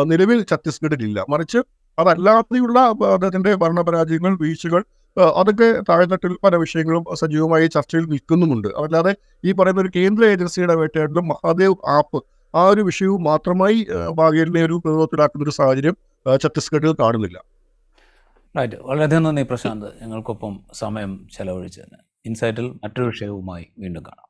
[0.04, 1.58] നിലവിൽ ഛത്തീസ്ഗഡിലില്ല മറിച്ച്
[1.98, 2.78] അതല്ലാതെയുള്ള
[3.12, 4.82] അദ്ദേഹത്തിന്റെ ഭരണപരാജയങ്ങൾ വീഴ്ചകൾ
[5.20, 8.68] അതൊക്കെ താഴ്ന്നട്ടിൽ പല വിഷയങ്ങളും സജീവമായി ചർച്ചയിൽ നിൽക്കുന്നുമുണ്ട്.
[8.68, 9.12] അതല്ലാതെ
[9.44, 12.24] ഈ പറയുന്ന ഒരു കേന്ദ്ര ഏജൻസിയുടെ വേട്ടയാടലും മഹാദേവ് ആപ്പ്
[12.54, 15.96] ആ ഒരു വിഷയവും മാത്രമായി ബാഗേലിനെ ഒരു പ്രതിരോധത്തിലാക്കുന്ന ഒരു സാഹചര്യം
[16.42, 17.38] ഛത്തീസ്ഗഡിൽ കാണുന്നില്ല.
[18.58, 19.88] റൈറ്റ് വളരെയധികം നന്ദി പ്രശാന്ത്.
[20.02, 21.98] ഞങ്ങൾക്കൊപ്പം സമയം ചെലവഴിച്ചതിന്.
[22.26, 24.28] ഇൻസൈറ്റിൽ മറ്റൊരു വിഷയവുമായി വീണ്ടും കാണാം.